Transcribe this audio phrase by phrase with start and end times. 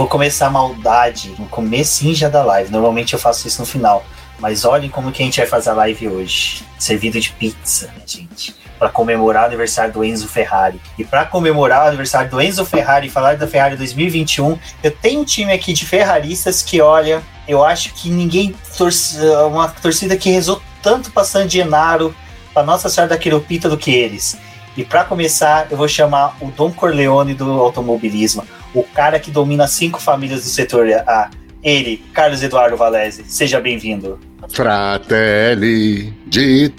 [0.00, 2.72] Vou começar a maldade no começo já da live.
[2.72, 4.02] Normalmente eu faço isso no final.
[4.38, 6.64] Mas olhem como que a gente vai fazer a live hoje.
[6.78, 8.56] Servido de pizza, gente.
[8.78, 10.80] Para comemorar o aniversário do Enzo Ferrari.
[10.98, 15.20] E para comemorar o aniversário do Enzo Ferrari e falar da Ferrari 2021, eu tenho
[15.20, 20.30] um time aqui de ferraristas que, olha, eu acho que ninguém torce, uma torcida que
[20.30, 22.16] rezou tanto para San Gennaro,
[22.54, 24.38] para Nossa Senhora da Quiropita do que eles.
[24.76, 29.66] E para começar, eu vou chamar o Dom Corleone do automobilismo, o cara que domina
[29.66, 31.30] cinco famílias do setor A.
[31.62, 33.24] Ele, Carlos Eduardo Valese.
[33.26, 34.18] Seja bem-vindo.
[34.48, 36.72] Fratelli de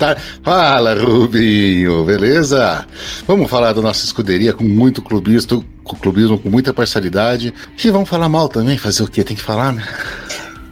[0.43, 2.85] Fala, Rubinho, beleza?
[3.27, 7.53] Vamos falar da nossa escuderia com muito clubismo, com clubismo, com muita parcialidade.
[7.83, 9.23] E vamos falar mal também, fazer o quê?
[9.23, 9.87] Tem que falar, né?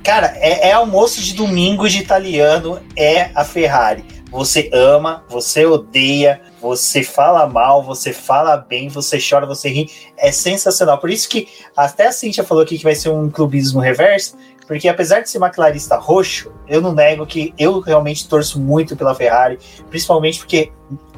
[0.03, 4.03] Cara, é, é almoço de domingo de italiano, é a Ferrari.
[4.31, 9.89] Você ama, você odeia, você fala mal, você fala bem, você chora, você ri.
[10.17, 10.97] É sensacional.
[10.97, 14.87] Por isso que até a Cintia falou aqui que vai ser um clubismo reverso, porque
[14.87, 19.57] apesar de ser McLarista roxo, eu não nego que eu realmente torço muito pela Ferrari,
[19.89, 20.71] principalmente porque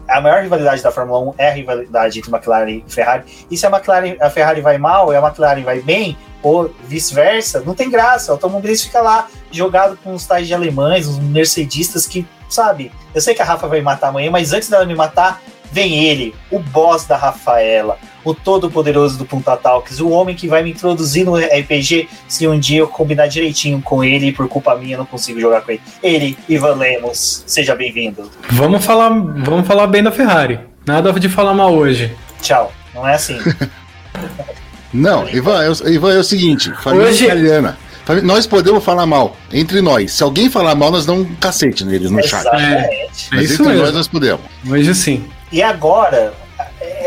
[0.07, 3.23] a maior rivalidade da Fórmula 1 é a rivalidade entre McLaren e Ferrari.
[3.49, 7.61] E se a McLaren, a Ferrari vai mal e a McLaren vai bem, ou vice-versa,
[7.61, 8.31] não tem graça.
[8.31, 12.91] O automobilista fica lá jogado com os tais de alemães, os mercedistas que, sabe?
[13.13, 16.03] Eu sei que a Rafa vai me matar amanhã, mas antes dela me matar, vem
[16.03, 20.71] ele, o boss da Rafaela, o todo-poderoso do Punta Talks, o homem que vai me
[20.71, 24.95] introduzir no RPG se um dia eu combinar direitinho com ele e por culpa minha
[24.95, 25.81] eu não consigo jogar com ele.
[26.03, 28.29] Ele, Ivan Lemos, seja bem-vindo.
[28.51, 30.59] Vamos falar, vamos falar bem da Ferrari.
[30.85, 32.13] Nada de falar mal hoje.
[32.41, 32.71] Tchau.
[32.93, 33.37] Não é assim.
[34.93, 37.23] Não, Ivan, é, Ivan, é o seguinte, família Hoje...
[37.23, 37.77] italiana.
[38.23, 40.13] Nós podemos falar mal entre nós.
[40.13, 42.45] Se alguém falar mal, nós damos um cacete neles no chat.
[42.47, 43.83] É, Mas é isso entre mesmo.
[43.83, 44.41] nós nós podemos.
[44.67, 45.25] Hoje sim.
[45.51, 46.33] E agora,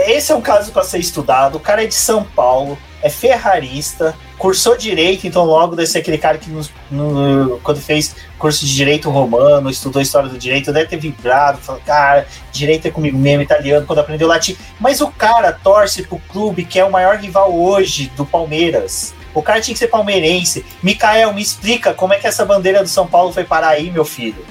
[0.06, 1.56] esse é um caso para ser estudado.
[1.56, 6.19] O cara é de São Paulo, é ferrarista, cursou direito, então logo deve ser aquele
[6.19, 10.88] cara que nos, no, quando fez curso de direito romano, estudou história do direito, deve
[10.88, 14.56] ter vibrado, falou, cara, direito é comigo mesmo, italiano, quando aprendeu latim.
[14.78, 19.15] Mas o cara torce pro clube que é o maior rival hoje do Palmeiras.
[19.34, 20.65] O cara tinha que ser palmeirense.
[20.83, 24.05] Mikael, me explica como é que essa bandeira do São Paulo foi parar aí, meu
[24.05, 24.45] filho.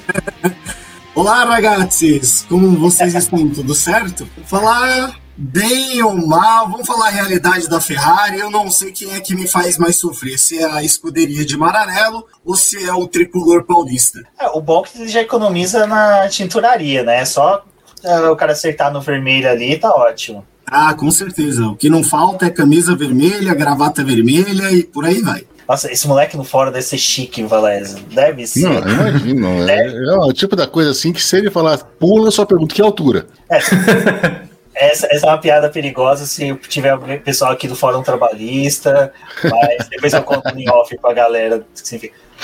[1.16, 2.20] Olá, ragazzi!
[2.50, 3.48] Como vocês estão?
[3.50, 4.28] Tudo certo?
[4.46, 8.40] Falar bem ou mal, vamos falar a realidade da Ferrari.
[8.40, 11.58] Eu não sei quem é que me faz mais sofrer, se é a escuderia de
[11.58, 14.24] Maranello ou se é o tricolor paulista.
[14.40, 17.22] É, o bom é que ele já economiza na tinturaria, né?
[17.22, 17.64] É só
[18.04, 20.46] uh, o cara acertar no vermelho ali, tá ótimo.
[20.66, 21.68] Ah, com certeza.
[21.68, 25.46] O que não falta é camisa vermelha, gravata vermelha e por aí vai.
[25.68, 28.00] Nossa, esse moleque no fora deve ser chique, Valézio.
[28.12, 28.62] Deve ser.
[28.62, 29.47] Não, imagino.
[29.69, 32.81] É, é o tipo da coisa assim que se ele falar pula, só pergunta que
[32.81, 33.28] altura.
[33.50, 33.59] É.
[34.75, 39.13] Essa, essa, é uma piada perigosa se tiver pessoal aqui do Fórum Trabalhista,
[39.44, 41.63] mas depois eu conto em off com a galera.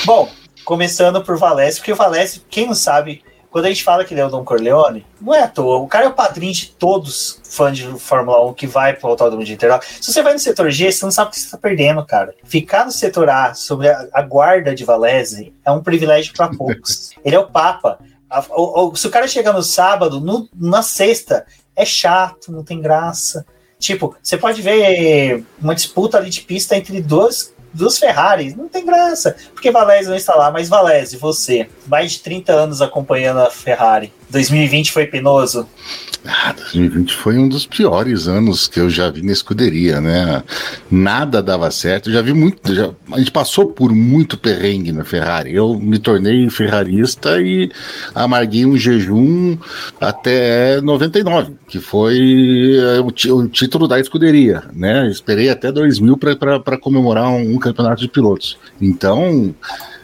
[0.06, 0.30] Bom,
[0.63, 4.22] começando por Valésio, porque o Valésio, quem não sabe, quando a gente fala que ele
[4.22, 5.78] é o Don Corleone, não é à toa.
[5.78, 9.44] O cara é o padrinho de todos fãs de Fórmula 1 que vai pro Autódromo
[9.44, 9.88] de Interlagos.
[10.00, 12.34] Se você vai no setor G, você não sabe o que você tá perdendo, cara.
[12.44, 17.12] Ficar no setor A, sobre a, a guarda de Valese, é um privilégio para poucos.
[17.26, 18.00] ele é o Papa.
[18.30, 21.46] A, o, o, se o cara chegar no sábado, no, na sexta,
[21.76, 23.46] é chato, não tem graça.
[23.80, 28.85] Tipo, você pode ver uma disputa ali de pista entre duas, duas Ferraris, não tem
[28.85, 33.50] graça, porque Valese não está lá, mas Valese, você, mais de 30 anos acompanhando a
[33.50, 35.68] Ferrari, 2020 foi penoso?
[36.26, 40.44] Ah, 2020 foi um dos piores anos que eu já vi na escuderia, né?
[40.92, 42.12] Nada dava certo.
[42.12, 42.76] Já vi muito.
[42.76, 45.56] Já, a gente passou por muito perrengue na Ferrari.
[45.56, 47.72] Eu me tornei ferrarista e
[48.14, 49.58] amarguei um jejum
[50.00, 55.08] até 99, que foi é, o, o título da escuderia, né?
[55.10, 58.58] Esperei até 2000 para comemorar um, um campeonato de pilotos.
[58.82, 59.56] Então.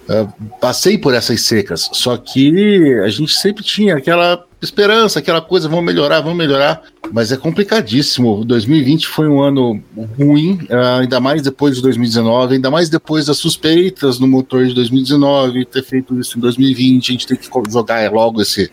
[0.07, 5.68] Uh, passei por essas secas, só que a gente sempre tinha aquela esperança, aquela coisa,
[5.68, 6.81] vamos melhorar, vamos melhorar,
[7.12, 8.46] mas é complicadíssimo.
[8.46, 9.81] 2020 foi um ano
[10.18, 14.74] ruim, uh, ainda mais depois de 2019, ainda mais depois das suspeitas no motor de
[14.74, 18.66] 2019, ter feito isso em 2020, a gente tem que jogar logo esse,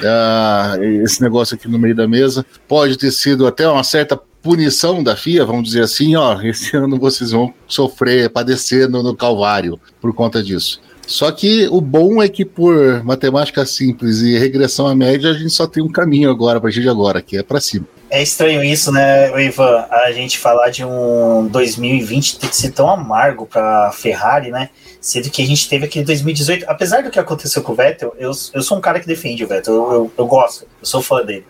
[0.00, 2.44] uh, esse negócio aqui no meio da mesa.
[2.66, 6.98] Pode ter sido até uma certa punição da FIA, vamos dizer assim, ó, esse ano
[6.98, 10.80] vocês vão sofrer, padecer no, no Calvário por conta disso.
[11.06, 15.50] Só que o bom é que por matemática simples e regressão à média, a gente
[15.50, 17.86] só tem um caminho agora, a partir de agora, que é para cima.
[18.10, 19.86] É estranho isso, né, Ivan?
[19.90, 24.70] A gente falar de um 2020 ter que ser tão amargo para Ferrari, né?
[24.98, 26.64] Sendo que a gente teve aquele 2018.
[26.68, 29.48] Apesar do que aconteceu com o Vettel, eu, eu sou um cara que defende o
[29.48, 31.44] Vettel, eu, eu, eu gosto, eu sou fã dele.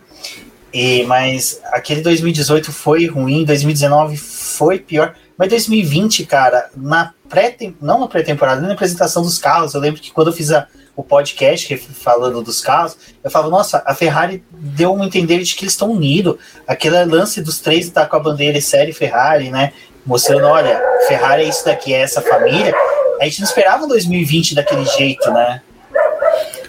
[0.73, 5.15] E, mas aquele 2018 foi ruim, 2019 foi pior.
[5.37, 10.11] Mas 2020, cara, na pré não na pré-temporada, na apresentação dos carros, eu lembro que
[10.11, 10.67] quando eu fiz a,
[10.97, 15.65] o podcast falando dos carros, eu falava, nossa, a Ferrari deu um entender de que
[15.65, 16.37] eles estão unidos.
[16.67, 19.73] Aquele lance dos três estar tá com a bandeira série Ferrari, né?
[20.05, 22.75] Mostrando, olha, Ferrari é isso daqui, é essa família.
[23.21, 25.63] A gente não esperava 2020 daquele jeito, né?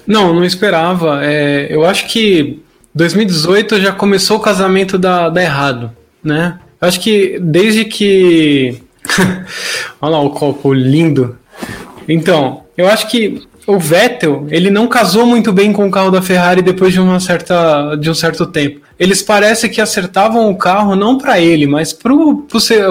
[0.05, 1.23] Não, não esperava.
[1.23, 2.63] É, eu acho que
[2.99, 5.89] 2018 já começou o casamento da, da errado,
[6.21, 6.59] né?
[6.81, 8.77] Eu acho que desde que.
[10.01, 11.37] Olha lá o copo lindo.
[12.09, 16.21] Então, eu acho que o Vettel, ele não casou muito bem com o carro da
[16.21, 18.81] Ferrari depois de uma certa de um certo tempo.
[18.99, 22.45] Eles parecem que acertavam o carro não para ele, mas pro,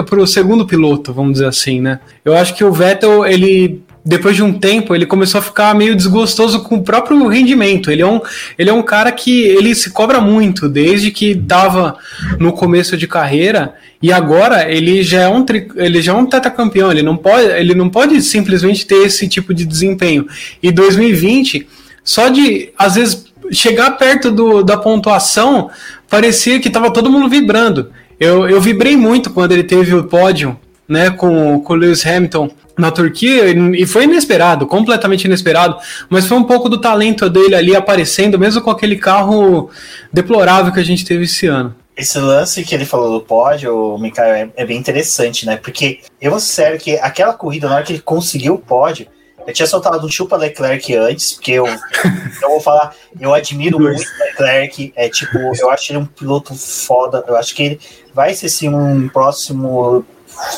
[0.07, 1.99] pro segundo piloto, vamos dizer assim, né?
[2.25, 5.95] Eu acho que o Vettel, ele depois de um tempo, ele começou a ficar meio
[5.95, 7.91] desgostoso com o próprio rendimento.
[7.91, 8.19] Ele é um,
[8.57, 11.95] ele é um cara que ele se cobra muito, desde que dava
[12.39, 15.45] no começo de carreira, e agora ele já é um,
[15.75, 19.53] ele já é um tetacampeão, ele não pode, ele não pode simplesmente ter esse tipo
[19.53, 20.25] de desempenho.
[20.63, 21.67] E 2020,
[22.03, 25.69] só de às vezes chegar perto do, da pontuação,
[26.09, 27.91] parecia que estava todo mundo vibrando.
[28.19, 30.57] Eu, eu vibrei muito quando ele teve o pódio
[30.87, 35.77] né, com, com o Lewis Hamilton na Turquia e foi inesperado, completamente inesperado,
[36.09, 39.69] mas foi um pouco do talento dele ali aparecendo, mesmo com aquele carro
[40.11, 41.75] deplorável que a gente teve esse ano.
[41.95, 45.57] Esse lance que ele falou do pódio, Mikael, é, é bem interessante, né?
[45.57, 49.05] Porque eu vou ser sério que aquela corrida, na hora que ele conseguiu o pódio,
[49.45, 51.65] eu tinha soltado um chupa Leclerc antes, porque eu,
[52.41, 56.55] eu vou falar, eu admiro muito o Leclerc, é tipo, eu acho ele um piloto
[56.55, 57.79] foda, eu acho que ele
[58.13, 60.05] vai ser sim um próximo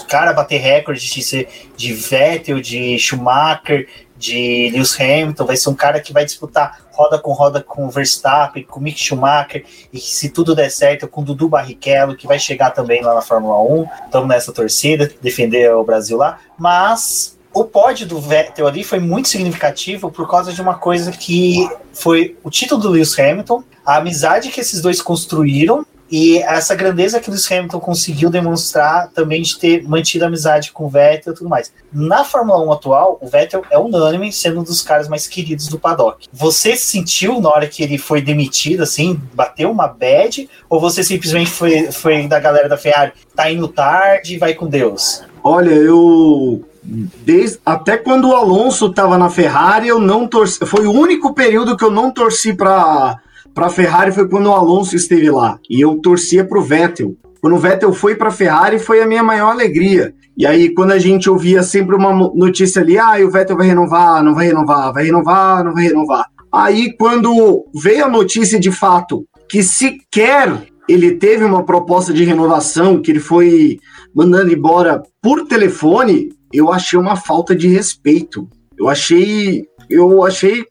[0.08, 3.88] cara bater recorde de ser de Vettel, de Schumacher,
[4.22, 8.64] de Lewis Hamilton, vai ser um cara que vai disputar roda com roda com Verstappen,
[8.64, 13.02] com Mick Schumacher, e se tudo der certo, com Dudu Barrichello, que vai chegar também
[13.02, 13.88] lá na Fórmula 1.
[14.06, 16.40] Estamos nessa torcida, defender o Brasil lá.
[16.58, 21.68] Mas o pódio do Vettel ali foi muito significativo por causa de uma coisa que
[21.92, 27.20] foi o título do Lewis Hamilton, a amizade que esses dois construíram e essa grandeza
[27.22, 31.36] que o Lewis Hamilton conseguiu demonstrar também de ter mantido amizade com o Vettel e
[31.36, 31.72] tudo mais.
[31.92, 35.80] Na Fórmula 1 atual, o Vettel é unânime sendo um dos caras mais queridos do
[35.80, 36.28] paddock.
[36.34, 40.50] Você sentiu na hora que ele foi demitido, assim, bateu uma bad?
[40.70, 45.24] Ou você simplesmente foi, foi da galera da Ferrari, tá indo tarde, vai com Deus?
[45.42, 50.66] Olha, eu Desde, até quando o Alonso estava na Ferrari, eu não torci.
[50.66, 53.20] Foi o único período que eu não torci para
[53.54, 55.60] para a Ferrari foi quando o Alonso esteve lá.
[55.70, 57.16] E eu torcia para o Vettel.
[57.42, 60.14] Quando o Vettel foi para a Ferrari, foi a minha maior alegria.
[60.38, 64.24] E aí, quando a gente ouvia sempre uma notícia ali, ah, o Vettel vai renovar,
[64.24, 66.26] não vai renovar, vai renovar, não vai renovar.
[66.52, 73.02] Aí, quando veio a notícia de fato que sequer ele teve uma proposta de renovação,
[73.02, 73.80] que ele foi
[74.14, 78.48] mandando embora por telefone, eu achei uma falta de respeito.
[78.78, 80.66] Eu achei, eu achei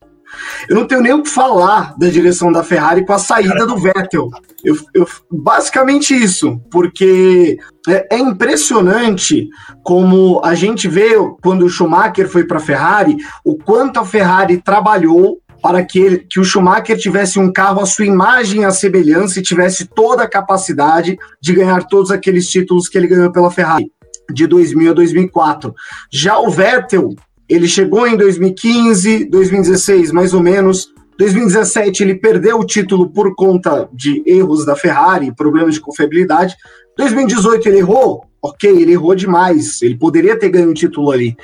[0.68, 3.76] eu não tenho nem o que falar da direção da Ferrari com a saída do
[3.76, 4.28] Vettel.
[4.64, 7.58] Eu, eu, basicamente isso, porque
[7.88, 9.48] é, é, impressionante
[9.82, 11.10] como a gente vê
[11.42, 16.18] quando o Schumacher foi para a Ferrari, o quanto a Ferrari trabalhou para que, ele,
[16.18, 20.22] que o Schumacher tivesse um carro à sua imagem e à semelhança e tivesse toda
[20.22, 23.90] a capacidade de ganhar todos aqueles títulos que ele ganhou pela Ferrari
[24.32, 25.74] de 2000 a 2004.
[26.10, 27.14] Já o Vettel
[27.50, 30.94] ele chegou em 2015, 2016, mais ou menos.
[31.18, 36.54] 2017 ele perdeu o título por conta de erros da Ferrari, problemas de confiabilidade.
[36.96, 39.82] 2018 ele errou, ok, ele errou demais.
[39.82, 41.36] Ele poderia ter ganho o título ali,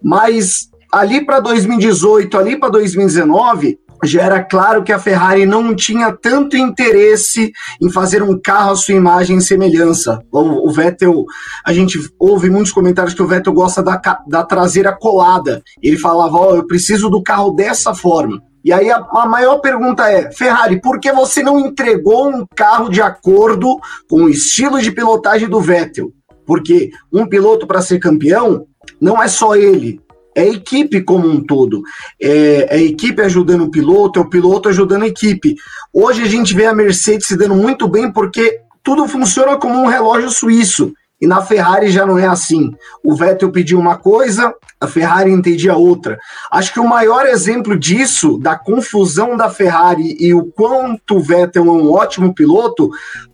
[0.00, 6.12] mas ali para 2018, ali para 2019 já era claro que a Ferrari não tinha
[6.12, 10.22] tanto interesse em fazer um carro à sua imagem e semelhança.
[10.32, 11.24] O, o Vettel,
[11.64, 15.62] a gente ouve muitos comentários que o Vettel gosta da, da traseira colada.
[15.82, 18.42] Ele falava: Ó, oh, eu preciso do carro dessa forma.
[18.64, 22.88] E aí a, a, maior pergunta é: Ferrari, por que você não entregou um carro
[22.88, 23.78] de acordo
[24.08, 26.12] com o estilo de pilotagem do Vettel?
[26.46, 28.66] Porque um piloto para ser campeão
[29.00, 30.00] não é só ele,
[30.38, 31.82] é a equipe como um todo.
[32.20, 35.56] É, é, a equipe ajudando o piloto, é o piloto ajudando a equipe.
[35.92, 39.86] Hoje a gente vê a Mercedes se dando muito bem porque tudo funciona como um
[39.86, 40.92] relógio suíço.
[41.20, 42.70] E na Ferrari já não é assim.
[43.02, 46.16] O Vettel pediu uma coisa, a Ferrari entendia outra.
[46.52, 51.66] Acho que o maior exemplo disso, da confusão da Ferrari e o quanto o Vettel
[51.66, 52.88] é um ótimo piloto,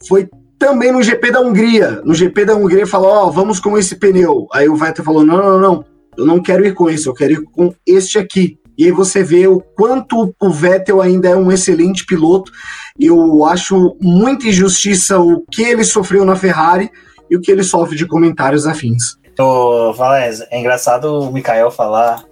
[0.08, 0.26] foi
[0.58, 2.00] também no GP da Hungria.
[2.02, 4.46] No GP da Hungria falou: Ó, oh, vamos com esse pneu.
[4.50, 7.32] Aí o Vettel falou: não, não, não eu não quero ir com esse, eu quero
[7.34, 8.58] ir com este aqui.
[8.76, 12.50] E aí você vê o quanto o Vettel ainda é um excelente piloto.
[12.98, 16.90] Eu acho muita injustiça o que ele sofreu na Ferrari
[17.30, 19.16] e o que ele sofre de comentários afins.
[19.38, 22.24] Ô, Valés, é engraçado o Mikael falar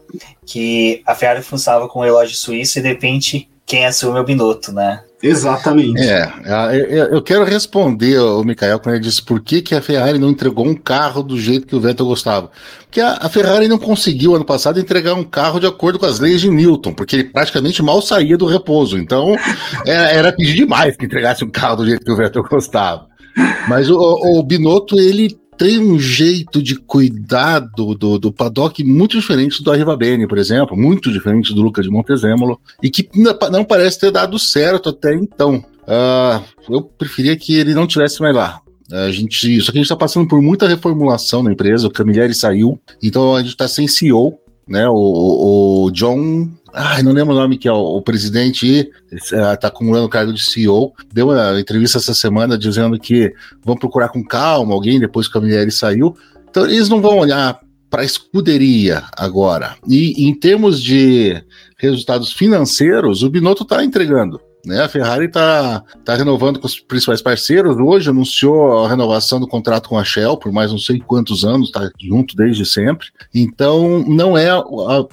[0.47, 4.25] que a Ferrari funcionava com o relógio suíço e de repente quem assume é o
[4.25, 5.03] Binotto, né?
[5.23, 6.02] Exatamente.
[6.02, 6.33] É,
[7.12, 10.67] eu quero responder o Mikael quando ele disse por que, que a Ferrari não entregou
[10.67, 12.50] um carro do jeito que o Vettel gostava.
[12.81, 16.41] Porque a, Ferrari não conseguiu ano passado entregar um carro de acordo com as leis
[16.41, 18.99] de Newton, porque ele praticamente mal saía do repouso.
[18.99, 19.37] Então
[19.87, 23.07] era, era pedir demais que entregasse um carro do jeito que o Vettel gostava.
[23.69, 29.62] Mas o, o Binotto, ele tem um jeito de cuidado do, do paddock muito diferente
[29.62, 33.09] do Arriva Bene, por exemplo, muito diferente do Luca de Montezemolo, e que
[33.50, 35.64] não parece ter dado certo até então.
[35.82, 36.42] Uh,
[36.73, 38.61] eu preferia que ele não tivesse mais lá.
[38.90, 42.35] A gente, só que a gente está passando por muita reformulação na empresa, o Camilleri
[42.35, 44.88] saiu, então a gente está sem CEO, né?
[44.88, 49.66] O, o John Ai, não lembro o nome que é o, o presidente está é,
[49.66, 50.92] acumulando o cargo de CEO.
[51.12, 55.40] Deu uma entrevista essa semana dizendo que vão procurar com calma alguém depois que o
[55.40, 56.16] Camilleri saiu.
[56.49, 59.76] Então eles não vão olhar para a escuderia agora.
[59.87, 61.42] E em termos de
[61.76, 64.40] resultados financeiros, o Binotto está entregando.
[64.64, 64.81] Né?
[64.81, 67.76] A Ferrari está tá renovando com os principais parceiros.
[67.76, 71.69] Hoje anunciou a renovação do contrato com a Shell por mais não sei quantos anos,
[71.69, 73.09] está junto desde sempre.
[73.35, 74.62] Então, não é a,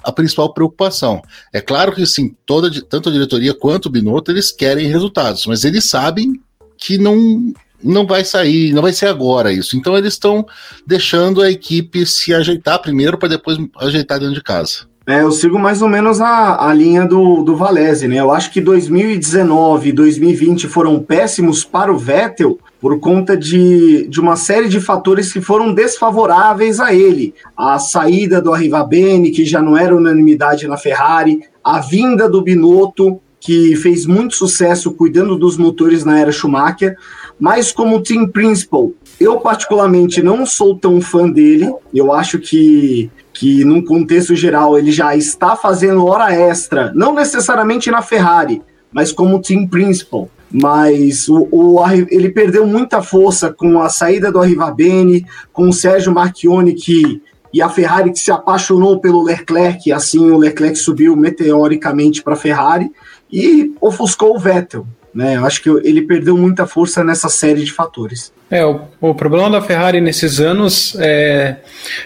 [0.03, 1.22] a, principal preocupação.
[1.51, 5.63] É claro que sim, toda, tanto a diretoria quanto o Binotto eles querem resultados, mas
[5.63, 6.39] eles sabem
[6.77, 9.77] que não não vai sair, não vai ser agora isso.
[9.77, 10.46] Então eles estão
[10.86, 14.88] deixando a equipe se ajeitar primeiro para depois ajeitar dentro de casa.
[15.10, 18.18] É, eu sigo mais ou menos a, a linha do, do Valese, né?
[18.18, 24.22] Eu acho que 2019 e 2020 foram péssimos para o Vettel por conta de, de
[24.22, 27.34] uma série de fatores que foram desfavoráveis a ele.
[27.58, 33.20] A saída do Arrivabene, que já não era unanimidade na Ferrari, a vinda do Binotto,
[33.39, 36.96] que fez muito sucesso cuidando dos motores na era Schumacher,
[37.39, 41.74] mas como team principal, eu particularmente não sou tão fã dele.
[41.92, 47.89] Eu acho que que num contexto geral ele já está fazendo hora extra, não necessariamente
[47.89, 50.29] na Ferrari, mas como team principal.
[50.51, 51.79] Mas o, o,
[52.10, 57.22] ele perdeu muita força com a saída do Arrivabene, com o Sérgio Marchione que
[57.53, 62.38] e a Ferrari que se apaixonou pelo Leclerc, assim o Leclerc subiu meteoricamente para a
[62.38, 62.91] Ferrari
[63.31, 64.86] e ofuscou o Vettel.
[65.13, 65.38] Né?
[65.38, 68.32] Eu acho que ele perdeu muita força nessa série de fatores.
[68.51, 71.58] É, o, o problema da Ferrari nesses anos é,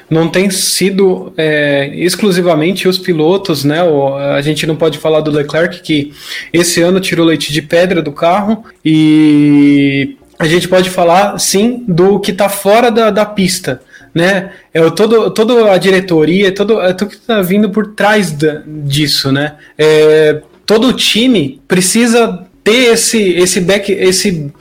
[0.09, 3.81] não tem sido é, exclusivamente os pilotos, né?
[3.83, 6.13] O, a gente não pode falar do Leclerc, que
[6.51, 12.19] esse ano tirou leite de pedra do carro, e a gente pode falar sim do
[12.19, 13.81] que está fora da, da pista.
[14.13, 14.51] Né?
[14.71, 18.61] É o todo, toda a diretoria, todo, é tudo que está vindo por trás da,
[18.67, 19.55] disso, né?
[19.75, 24.51] É, todo o time precisa ter esse esse back esse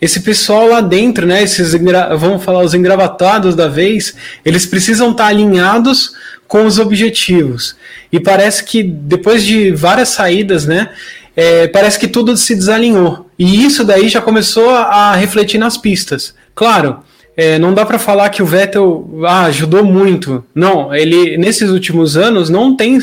[0.00, 1.42] esse pessoal lá dentro, né?
[1.42, 1.72] Esses
[2.18, 4.14] vamos falar os engravatados da vez,
[4.44, 6.12] eles precisam estar alinhados
[6.48, 7.76] com os objetivos.
[8.10, 10.90] E parece que depois de várias saídas, né?
[11.36, 13.30] É, parece que tudo se desalinhou.
[13.38, 16.34] E isso daí já começou a, a refletir nas pistas.
[16.54, 16.98] Claro,
[17.36, 20.44] é, não dá para falar que o Vettel ah, ajudou muito.
[20.54, 22.98] Não, ele nesses últimos anos não tem,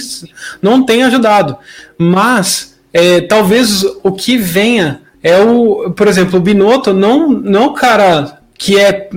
[0.62, 1.58] não tem ajudado.
[1.98, 8.40] Mas é, talvez o que venha é o, por exemplo, o Binotto não, não cara
[8.58, 9.10] que é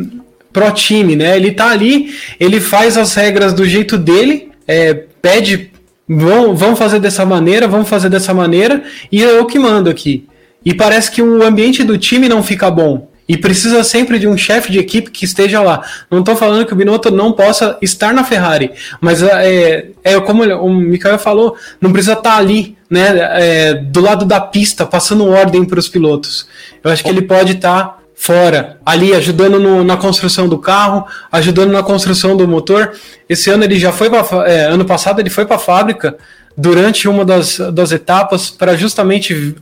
[0.52, 1.36] pro time, né?
[1.36, 5.70] Ele tá ali, ele faz as regras do jeito dele, é, pede,
[6.08, 10.26] vão, vão fazer dessa maneira, vão fazer dessa maneira, e é eu que mando aqui.
[10.64, 13.08] E parece que o ambiente do time não fica bom.
[13.28, 15.82] E precisa sempre de um chefe de equipe que esteja lá.
[16.10, 20.42] Não estou falando que o Binotto não possa estar na Ferrari, mas é, é como
[20.42, 25.64] o Mikael falou, não precisa estar ali, né, é, do lado da pista, passando ordem
[25.64, 26.46] para os pilotos.
[26.82, 31.70] Eu acho que ele pode estar fora, ali ajudando no, na construção do carro, ajudando
[31.70, 32.92] na construção do motor.
[33.28, 36.18] Esse ano ele já foi para, é, ano passado ele foi para a fábrica
[36.54, 39.54] durante uma das, das etapas para justamente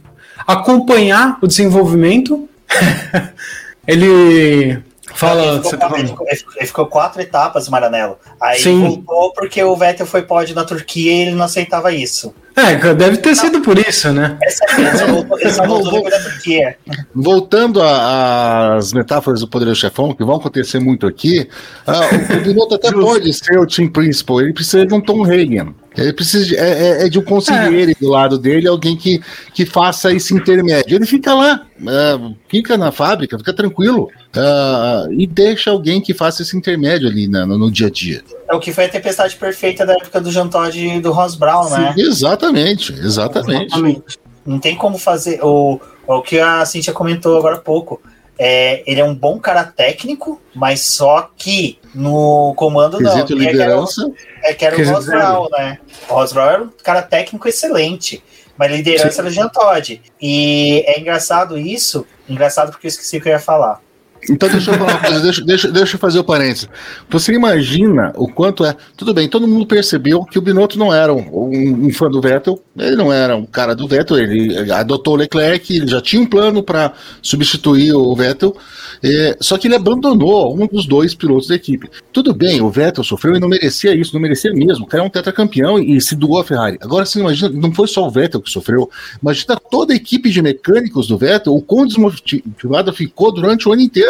[0.47, 2.49] acompanhar o desenvolvimento
[3.87, 4.83] ele
[5.15, 5.43] fala.
[5.43, 8.17] Ele ficou, tá ele, ficou, ele ficou, quatro etapas, Maranello.
[8.41, 8.81] Aí Sim.
[8.81, 12.35] voltou porque o Vettel foi pódio na Turquia e ele não aceitava isso.
[12.59, 14.37] É, deve ter sido por isso, né?
[17.15, 21.49] Voltando às metáforas do Poderoso Chefão, que vão acontecer muito aqui,
[21.87, 25.73] uh, o piloto até pode ser o team principal, ele precisa de um Tom Hagen.
[25.97, 27.95] Ele precisa de, é, é, é de um conselheiro é.
[28.01, 29.21] do lado dele, alguém que,
[29.53, 30.97] que faça esse intermédio.
[30.97, 36.43] Ele fica lá, uh, fica na fábrica, fica tranquilo, uh, e deixa alguém que faça
[36.43, 38.23] esse intermédio ali no, no dia a dia.
[38.51, 41.35] É o que foi a tempestade perfeita da época do Jean Todt e do Ross
[41.35, 41.95] Brown, né?
[41.97, 43.67] Exatamente, exatamente.
[43.67, 44.19] exatamente.
[44.47, 45.39] Não tem como fazer.
[45.45, 48.01] O, o que a Cintia comentou agora há pouco.
[48.39, 53.27] é, ele é um bom cara técnico, mas só que no comando não.
[53.27, 54.11] Liderança.
[54.43, 55.79] É que era o Quesito Roswell, né?
[56.09, 58.23] O Roswell era um cara técnico excelente,
[58.57, 60.01] mas liderança era o Jean Todt.
[60.23, 63.81] E é engraçado isso, engraçado porque eu esqueci o que eu ia falar.
[64.31, 66.69] Então deixa eu falar uma coisa, deixa, deixa, deixa eu fazer o parênteses.
[67.09, 68.75] Você imagina o quanto é.
[68.97, 72.21] Tudo bem, todo mundo percebeu que o Binotto não era um, um- um fã do
[72.21, 76.21] Vettel, ele não era um cara do Vettel, ele adotou o Leclerc, ele já tinha
[76.21, 78.57] um plano para substituir o Vettel,
[79.03, 81.89] é, só que ele abandonou um dos dois pilotos da equipe.
[82.13, 84.85] Tudo bem, o Vettel sofreu e não merecia isso, não merecia mesmo.
[84.85, 86.79] O cara é um tetracampeão e se doou a Ferrari.
[86.81, 88.91] Agora você imagina, não foi só o Vettel que sofreu,
[89.23, 93.83] imagina toda a equipe de mecânicos do Vettel, o quão desmotivada ficou durante o ano
[93.83, 94.08] inteiro.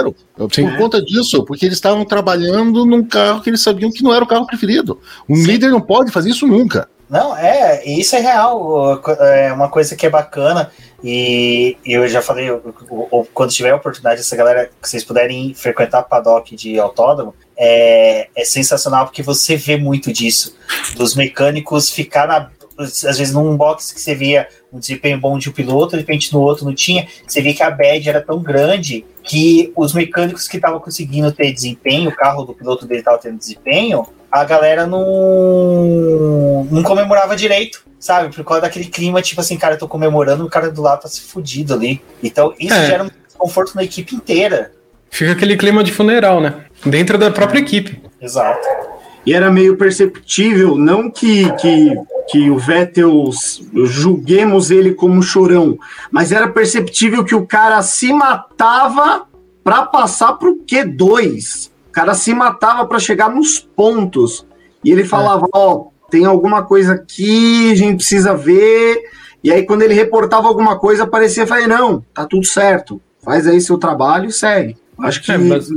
[0.52, 0.69] Sim.
[0.69, 4.25] Por conta disso, porque eles estavam trabalhando num carro que eles sabiam que não era
[4.25, 5.00] o carro preferido.
[5.28, 5.45] Um Sim.
[5.45, 6.88] líder não pode fazer isso nunca.
[7.09, 9.00] Não, é, isso é real.
[9.21, 10.71] É uma coisa que é bacana.
[11.02, 12.49] E eu já falei,
[13.33, 18.45] quando tiver a oportunidade, essa galera, que vocês puderem frequentar paddock de autódromo, é, é
[18.45, 20.57] sensacional porque você vê muito disso.
[20.97, 22.50] Dos mecânicos ficar na.
[22.78, 26.32] Às vezes num box que você via um desempenho bom de um piloto, de repente
[26.32, 30.47] no outro não tinha, você vê que a bad era tão grande que os mecânicos
[30.47, 34.87] que estavam conseguindo ter desempenho, o carro do piloto dele estava tendo desempenho, a galera
[34.87, 38.35] não, não comemorava direito, sabe?
[38.35, 41.08] Por causa daquele clima, tipo assim, cara, eu tô comemorando, o cara do lado tá
[41.08, 42.00] se fudido ali.
[42.23, 42.87] Então, isso É.
[42.87, 44.73] gera um desconforto na equipe inteira.
[45.11, 46.64] Fica aquele clima de funeral, né?
[46.85, 48.02] Dentro da própria equipe.
[48.20, 48.88] Exato.
[49.28, 51.95] E era meio perceptível, não que, que,
[52.30, 53.28] que o Vettel
[53.84, 55.78] julguemos ele como chorão,
[56.10, 59.26] mas era perceptível que o cara se matava
[59.62, 61.69] para passar pro Q2.
[61.91, 64.47] O cara se matava para chegar nos pontos.
[64.82, 68.97] E ele falava: Ó, tem alguma coisa aqui, a gente precisa ver.
[69.45, 73.47] E aí, quando ele reportava alguma coisa, aparecia e falei: Não, tá tudo certo, faz
[73.47, 74.75] aí seu trabalho e segue.
[74.99, 75.69] Acho que É, mas-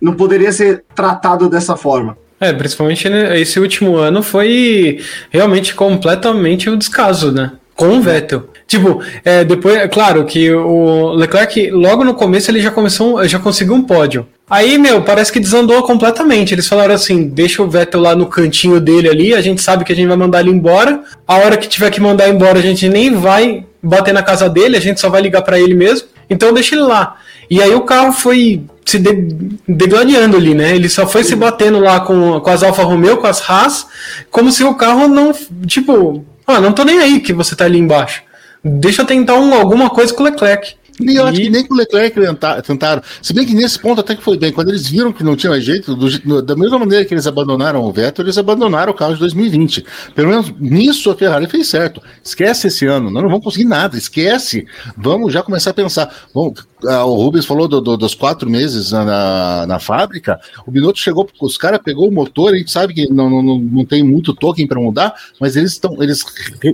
[0.00, 2.16] não poderia ser tratado dessa forma.
[2.40, 7.52] É, principalmente esse último ano foi realmente completamente o descaso, né?
[7.74, 8.48] Com o Vettel.
[8.66, 13.38] Tipo, é, depois, é claro que o Leclerc, logo no começo, ele já começou, já
[13.38, 14.26] conseguiu um pódio.
[14.48, 16.54] Aí, meu, parece que desandou completamente.
[16.54, 19.92] Eles falaram assim: deixa o Vettel lá no cantinho dele ali, a gente sabe que
[19.92, 21.02] a gente vai mandar ele embora.
[21.26, 24.76] A hora que tiver que mandar embora, a gente nem vai bater na casa dele,
[24.76, 26.08] a gente só vai ligar pra ele mesmo.
[26.28, 27.16] Então deixa ele lá.
[27.50, 30.74] E aí o carro foi se de- degladiando ali, né?
[30.74, 33.86] Ele só foi se batendo lá com, com as Alfa Romeo, com as Haas,
[34.30, 35.32] como se o carro não.
[35.66, 38.22] Tipo, ah, não tô nem aí que você tá ali embaixo.
[38.62, 40.74] Deixa eu tentar um- alguma coisa com o Leclerc.
[41.00, 43.02] Nem, eu acho E- que nem com o Leclerc tenta- tentaram.
[43.20, 44.52] Se bem que nesse ponto até que foi bem.
[44.52, 47.82] Quando eles viram que não tinha mais jeito, do da mesma maneira que eles abandonaram
[47.82, 49.84] o Vettel, eles abandonaram o carro de 2020.
[50.14, 52.00] Pelo menos nisso a Ferrari fez certo.
[52.22, 54.66] Esquece esse ano, nós não vamos conseguir nada, esquece.
[54.96, 56.14] Vamos já começar a pensar.
[56.32, 56.54] Bom,
[56.86, 60.38] ah, o Rubens falou do- do- dos quatro meses na, na, na fábrica.
[60.66, 63.84] O Binotto chegou, os caras pegou o motor, a gente sabe que não, não, não,
[63.84, 66.00] tem muito token para mudar, mas eles estão.
[66.02, 66.22] Eles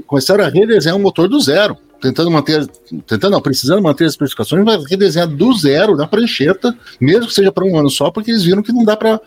[0.07, 2.67] começaram a redesenhar o motor do zero tentando manter,
[3.07, 7.53] tentando não, precisando manter as especificações, vai redesenhar do zero na prancheta, mesmo que seja
[7.53, 9.21] para um ano só, porque eles viram que não dá para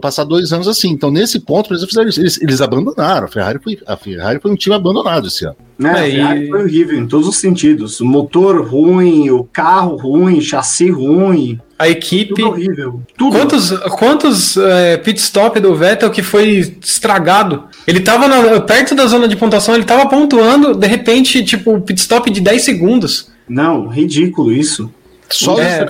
[0.00, 0.90] passar dois anos assim.
[0.90, 2.20] Então, nesse ponto, eles fizeram isso.
[2.20, 3.26] Eles, eles abandonaram.
[3.26, 5.56] A Ferrari, foi, a Ferrari foi um time abandonado esse ano.
[5.78, 5.90] Né?
[5.90, 8.00] É, a Ferrari e- foi horrível em todos os sentidos.
[8.00, 12.34] O motor ruim, o carro ruim, chassi ruim, A equipe.
[12.34, 13.02] tudo horrível.
[13.18, 13.36] Tudo.
[13.36, 17.64] Quantos, quantos é, pit stop do Vettel que foi estragado?
[17.86, 22.00] Ele tava na- perto da zona de pontuação, ele tava pontuando, de repente, tipo, pit
[22.00, 23.30] stop de 10 segundos.
[23.48, 24.90] Não, ridículo isso.
[25.30, 25.84] Só os É,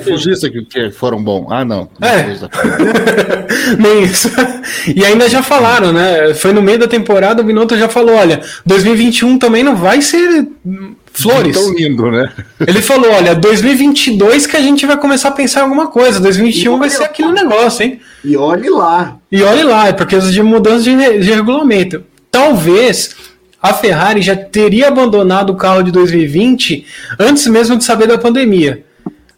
[0.50, 1.46] que, que foram bons.
[1.50, 1.88] Ah, não.
[2.00, 2.36] É.
[3.78, 4.30] Nem isso.
[4.94, 6.32] E ainda já falaram, né?
[6.34, 10.48] Foi no meio da temporada, o Binotto já falou: olha, 2021 também não vai ser
[11.12, 11.54] flores.
[11.54, 12.32] Tão lindo, né?
[12.66, 16.78] Ele falou: olha, 2022 que a gente vai começar a pensar em alguma coisa, 2021
[16.78, 18.00] vai ser aquele negócio, hein?
[18.24, 19.16] E olhe lá.
[19.30, 22.02] E olhe lá, é por causa de mudança de, de regulamento.
[22.30, 23.14] Talvez
[23.62, 26.86] a Ferrari já teria abandonado o carro de 2020
[27.18, 28.85] antes mesmo de saber da pandemia.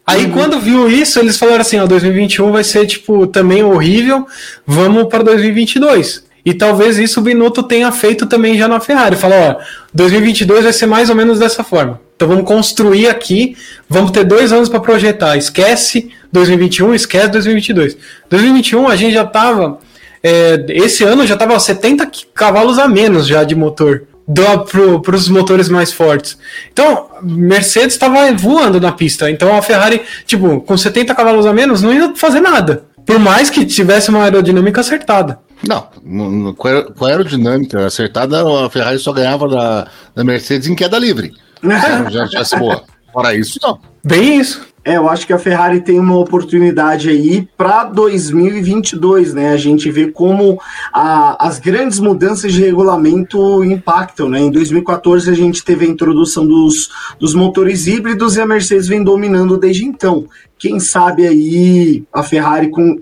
[0.09, 4.25] Aí quando viu isso, eles falaram assim, ó, 2021 vai ser tipo também horrível,
[4.65, 6.27] vamos para 2022.
[6.45, 9.15] E talvez isso o Binotto tenha feito também já na Ferrari.
[9.15, 9.55] Falou, ó,
[9.93, 11.99] 2022 vai ser mais ou menos dessa forma.
[12.15, 13.55] Então vamos construir aqui,
[13.89, 15.37] vamos ter dois anos para projetar.
[15.37, 17.97] Esquece 2021, esquece 2022.
[18.29, 19.79] 2021 a gente já tava
[20.23, 25.27] é, esse ano já tava 70 qui- cavalos a menos já de motor para os
[25.27, 26.37] motores mais fortes.
[26.71, 29.29] Então, Mercedes estava voando na pista.
[29.29, 32.83] Então a Ferrari, tipo, com 70 cavalos a menos, não ia fazer nada.
[33.05, 35.39] Por mais que tivesse uma aerodinâmica acertada.
[35.67, 40.97] Não, no- com a aerodinâmica acertada, a Ferrari só ganhava da, da Mercedes em queda
[40.99, 41.33] livre.
[41.63, 42.09] É.
[42.11, 42.83] Já tivesse boa.
[43.13, 43.79] Fora isso, não.
[44.03, 44.69] Bem isso.
[44.83, 49.51] É, eu acho que a Ferrari tem uma oportunidade aí para 2022, né?
[49.51, 50.59] A gente vê como
[50.93, 54.39] a, as grandes mudanças de regulamento impactam, né?
[54.39, 59.03] Em 2014 a gente teve a introdução dos, dos motores híbridos e a Mercedes vem
[59.03, 60.25] dominando desde então.
[60.57, 62.99] Quem sabe aí a Ferrari com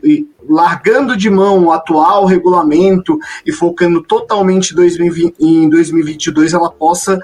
[0.49, 7.19] largando de mão o atual regulamento e focando totalmente 2020, em 2022, ela possa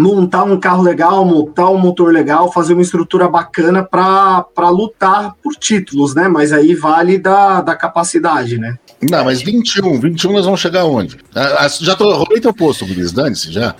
[0.00, 5.54] montar um carro legal, montar um motor legal, fazer uma estrutura bacana para lutar por
[5.54, 6.26] títulos, né?
[6.26, 8.78] Mas aí vale da, da capacidade, né?
[9.08, 11.18] Não, mas 21, 21 nós vamos chegar onde?
[11.34, 13.74] Ah, ah, já tô, roubei teu posto, Guris, dane-se já.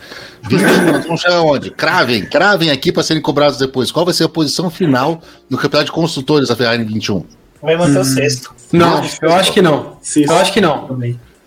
[0.49, 1.71] 21 nós vamos chegar onde?
[1.71, 3.91] Cravem, cravem aqui para serem cobrados depois.
[3.91, 7.25] Qual vai ser a posição final no campeonato de construtores da Ferrari em 21?
[7.63, 8.03] Vai manter hum.
[8.03, 8.55] o sexto.
[8.73, 9.99] Não, eu acho que não.
[10.17, 10.99] Eu acho que não.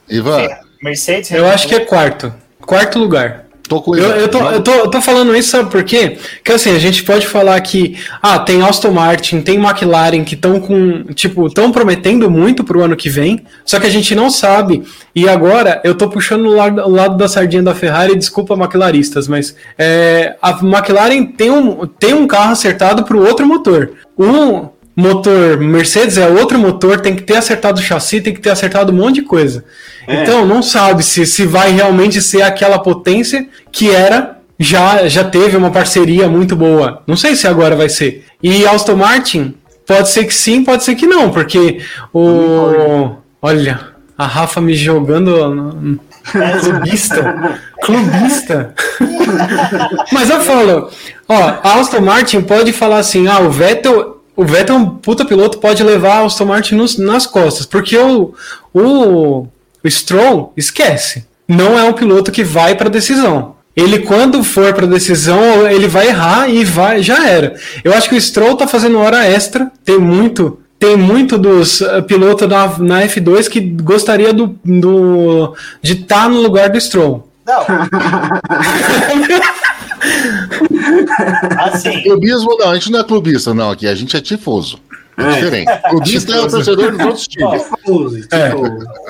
[0.10, 0.48] Ivan?
[0.82, 1.32] Mercedes?
[1.32, 2.34] Eu acho que é quarto.
[2.62, 3.43] Quarto lugar.
[3.68, 6.18] Tô com eu, eu, tô, eu, tô, eu tô falando isso, sabe por quê?
[6.44, 10.60] Que assim, a gente pode falar que ah, tem Aston Martin, tem McLaren que estão
[10.60, 11.06] com.
[11.14, 14.84] Tipo, estão prometendo muito pro ano que vem, só que a gente não sabe.
[15.16, 19.30] E agora eu tô puxando o lado, o lado da sardinha da Ferrari, desculpa, McLaristas,
[19.30, 23.92] mas é, a McLaren tem um, tem um carro acertado pro outro motor.
[24.18, 28.52] Um, motor Mercedes é outro motor, tem que ter acertado o chassi, tem que ter
[28.52, 29.66] acertado um monte de coisa.
[30.08, 30.24] É.
[30.24, 35.58] Então, não sabe se, se vai realmente ser aquela potência que era, já, já teve
[35.58, 37.02] uma parceria muito boa.
[37.08, 38.26] Não sei se agora vai ser.
[38.42, 41.82] E Aston Martin, pode ser que sim, pode ser que não, porque
[42.14, 43.16] o.
[43.42, 46.00] Olha, a Rafa me jogando.
[46.62, 47.60] Clubista.
[47.82, 48.74] Clubista.
[50.12, 50.90] Mas eu falo,
[51.28, 55.26] ó, a Aston Martin pode falar assim: ah, o Vettel o Vettel é um puta
[55.26, 58.34] piloto, pode levar o Aston Martin nos, nas costas, porque o,
[58.74, 59.48] o,
[59.84, 63.54] o Stroll, esquece, não é um piloto que vai para decisão.
[63.76, 67.56] Ele, quando for para decisão, ele vai errar e vai, já era.
[67.84, 72.04] Eu acho que o Stroll tá fazendo hora extra, tem muito tem muito dos uh,
[72.04, 77.30] pilotos na, na F2 que gostaria do, do de estar tá no lugar do Stroll.
[77.46, 77.64] Não.
[81.60, 82.02] assim.
[82.04, 84.80] Clubismo não, a gente não é clubista, não, aqui, a gente é tifoso.
[85.18, 85.32] É, é.
[85.34, 85.72] diferente.
[85.90, 87.64] Clubista é o torcedor dos outros times.
[88.32, 88.54] É.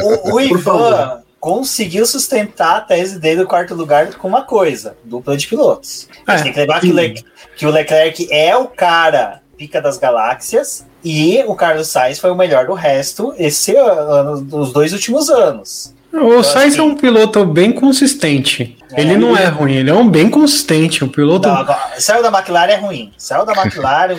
[0.04, 5.36] O, o Ivan conseguiu sustentar a tese dele do quarto lugar com uma coisa: dupla
[5.36, 6.08] de pilotos.
[6.28, 6.42] É.
[6.42, 10.86] tem que lembrar que o, Le que o Leclerc é o cara pica das galáxias
[11.04, 15.94] e o Carlos Sainz foi o melhor do resto esse ano, dos dois últimos anos.
[16.14, 18.78] O então, Sainz é assim, é um piloto bem consistente.
[18.92, 21.04] É, ele não é ruim, ele é um bem consistente.
[21.04, 21.50] Um piloto.
[21.50, 21.66] Não,
[21.98, 23.12] saiu da McLaren é ruim.
[23.18, 24.18] Saiu da McLaren,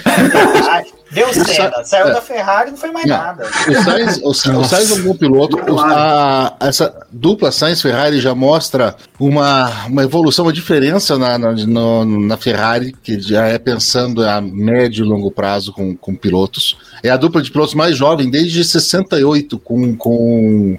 [1.14, 1.84] deu cena.
[1.84, 3.16] Saiu da Ferrari não foi mais não.
[3.16, 3.46] nada.
[3.46, 4.28] O Sainz, o,
[4.60, 5.58] o Sainz é um bom piloto.
[5.80, 12.36] A, essa dupla Sainz-Ferrari já mostra uma, uma evolução, uma diferença na, na, no, na
[12.36, 16.76] Ferrari, que já é pensando a médio e longo prazo com, com pilotos.
[17.02, 19.96] É a dupla de pilotos mais jovem desde 68, com.
[19.96, 20.78] com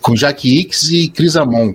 [0.00, 1.72] com Jack Hicks e Chris Amon.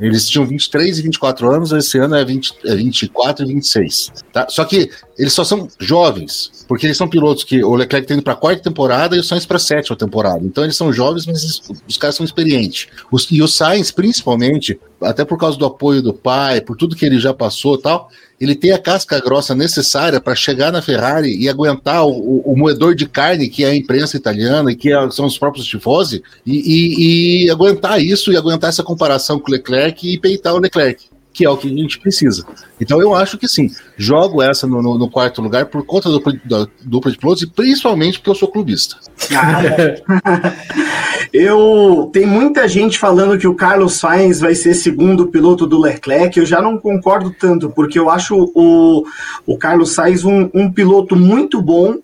[0.00, 4.12] Eles tinham 23 e 24 anos, esse ano é, 20, é 24 e 26.
[4.32, 4.46] Tá?
[4.48, 8.22] Só que eles só são jovens, porque eles são pilotos que o Leclerc está indo
[8.22, 10.40] para a quarta temporada e o Sainz para a sétima temporada.
[10.44, 12.86] Então eles são jovens, mas eles, os caras são experientes.
[13.10, 17.04] Os, e o Sainz, principalmente, até por causa do apoio do pai, por tudo que
[17.04, 18.08] ele já passou tal,
[18.40, 22.56] ele tem a casca grossa necessária para chegar na Ferrari e aguentar o, o, o,
[22.56, 26.22] moedor de carne que é a imprensa italiana e que é, são os próprios tifosi
[26.44, 30.58] e, e, e aguentar isso e aguentar essa comparação com o Leclerc e peitar o
[30.58, 32.46] Leclerc que é o que a gente precisa.
[32.80, 36.22] Então eu acho que sim, jogo essa no, no, no quarto lugar por conta do,
[36.44, 38.96] da dupla de pilotos e principalmente porque eu sou clubista.
[41.32, 46.38] eu tem muita gente falando que o Carlos Sainz vai ser segundo piloto do Leclerc.
[46.38, 49.04] Eu já não concordo tanto, porque eu acho o,
[49.44, 51.96] o Carlos Sainz um, um piloto muito bom.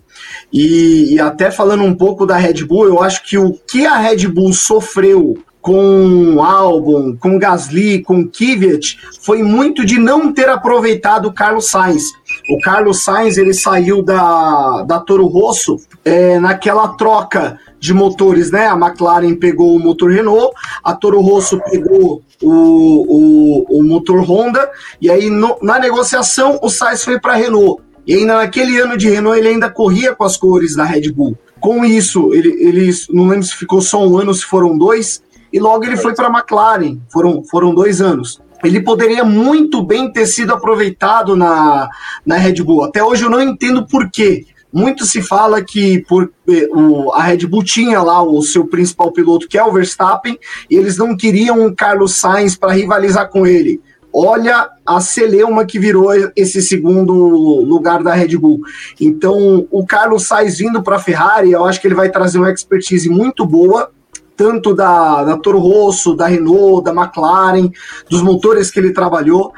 [0.53, 3.97] E, e até falando um pouco da Red Bull, eu acho que o que a
[3.97, 11.27] Red Bull sofreu com Albon, com Gasly, com Kvyat, foi muito de não ter aproveitado
[11.27, 12.05] o Carlos Sainz.
[12.49, 18.67] O Carlos Sainz ele saiu da, da Toro Rosso é, naquela troca de motores, né?
[18.69, 24.71] A McLaren pegou o motor Renault, a Toro Rosso pegou o, o, o motor Honda,
[25.01, 27.83] e aí no, na negociação o Sainz foi para Renault.
[28.07, 31.37] E ainda naquele ano de Renault ele ainda corria com as cores da Red Bull.
[31.61, 35.59] Com isso, ele, ele não lembro se ficou só um ano, se foram dois, e
[35.59, 36.99] logo ele foi para a McLaren.
[37.11, 38.41] Foram, foram dois anos.
[38.63, 41.89] Ele poderia muito bem ter sido aproveitado na,
[42.25, 42.85] na Red Bull.
[42.85, 44.45] Até hoje eu não entendo por quê.
[44.73, 49.11] Muito se fala que por, eh, o, a Red Bull tinha lá o seu principal
[49.11, 50.39] piloto, que é o Verstappen,
[50.71, 53.81] e eles não queriam o Carlos Sainz para rivalizar com ele.
[54.13, 58.61] olha a celeuma que virou esse segundo lugar da Red Bull.
[59.01, 62.51] Então, o Carlos Sainz vindo para a Ferrari, eu acho que ele vai trazer uma
[62.51, 63.91] expertise muito boa,
[64.41, 67.71] tanto da, da Toro Rosso, da Renault, da McLaren,
[68.09, 69.53] dos motores que ele trabalhou.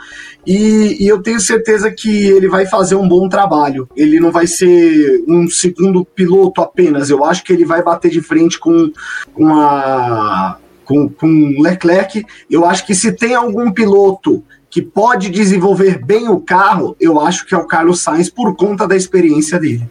[0.45, 3.89] E, e, eu tenho certeza que ele vai fazer um bom trabalho.
[3.95, 7.11] Ele não vai ser um segundo piloto apenas.
[7.11, 8.91] Eu acho que ele vai bater de frente com,
[9.33, 12.27] com a com, com Leclerc.
[12.51, 17.47] Eu acho que se tem algum piloto que pode desenvolver bem o carro, eu acho
[17.47, 19.89] que é o Carlos Sainz por conta da experiência dele.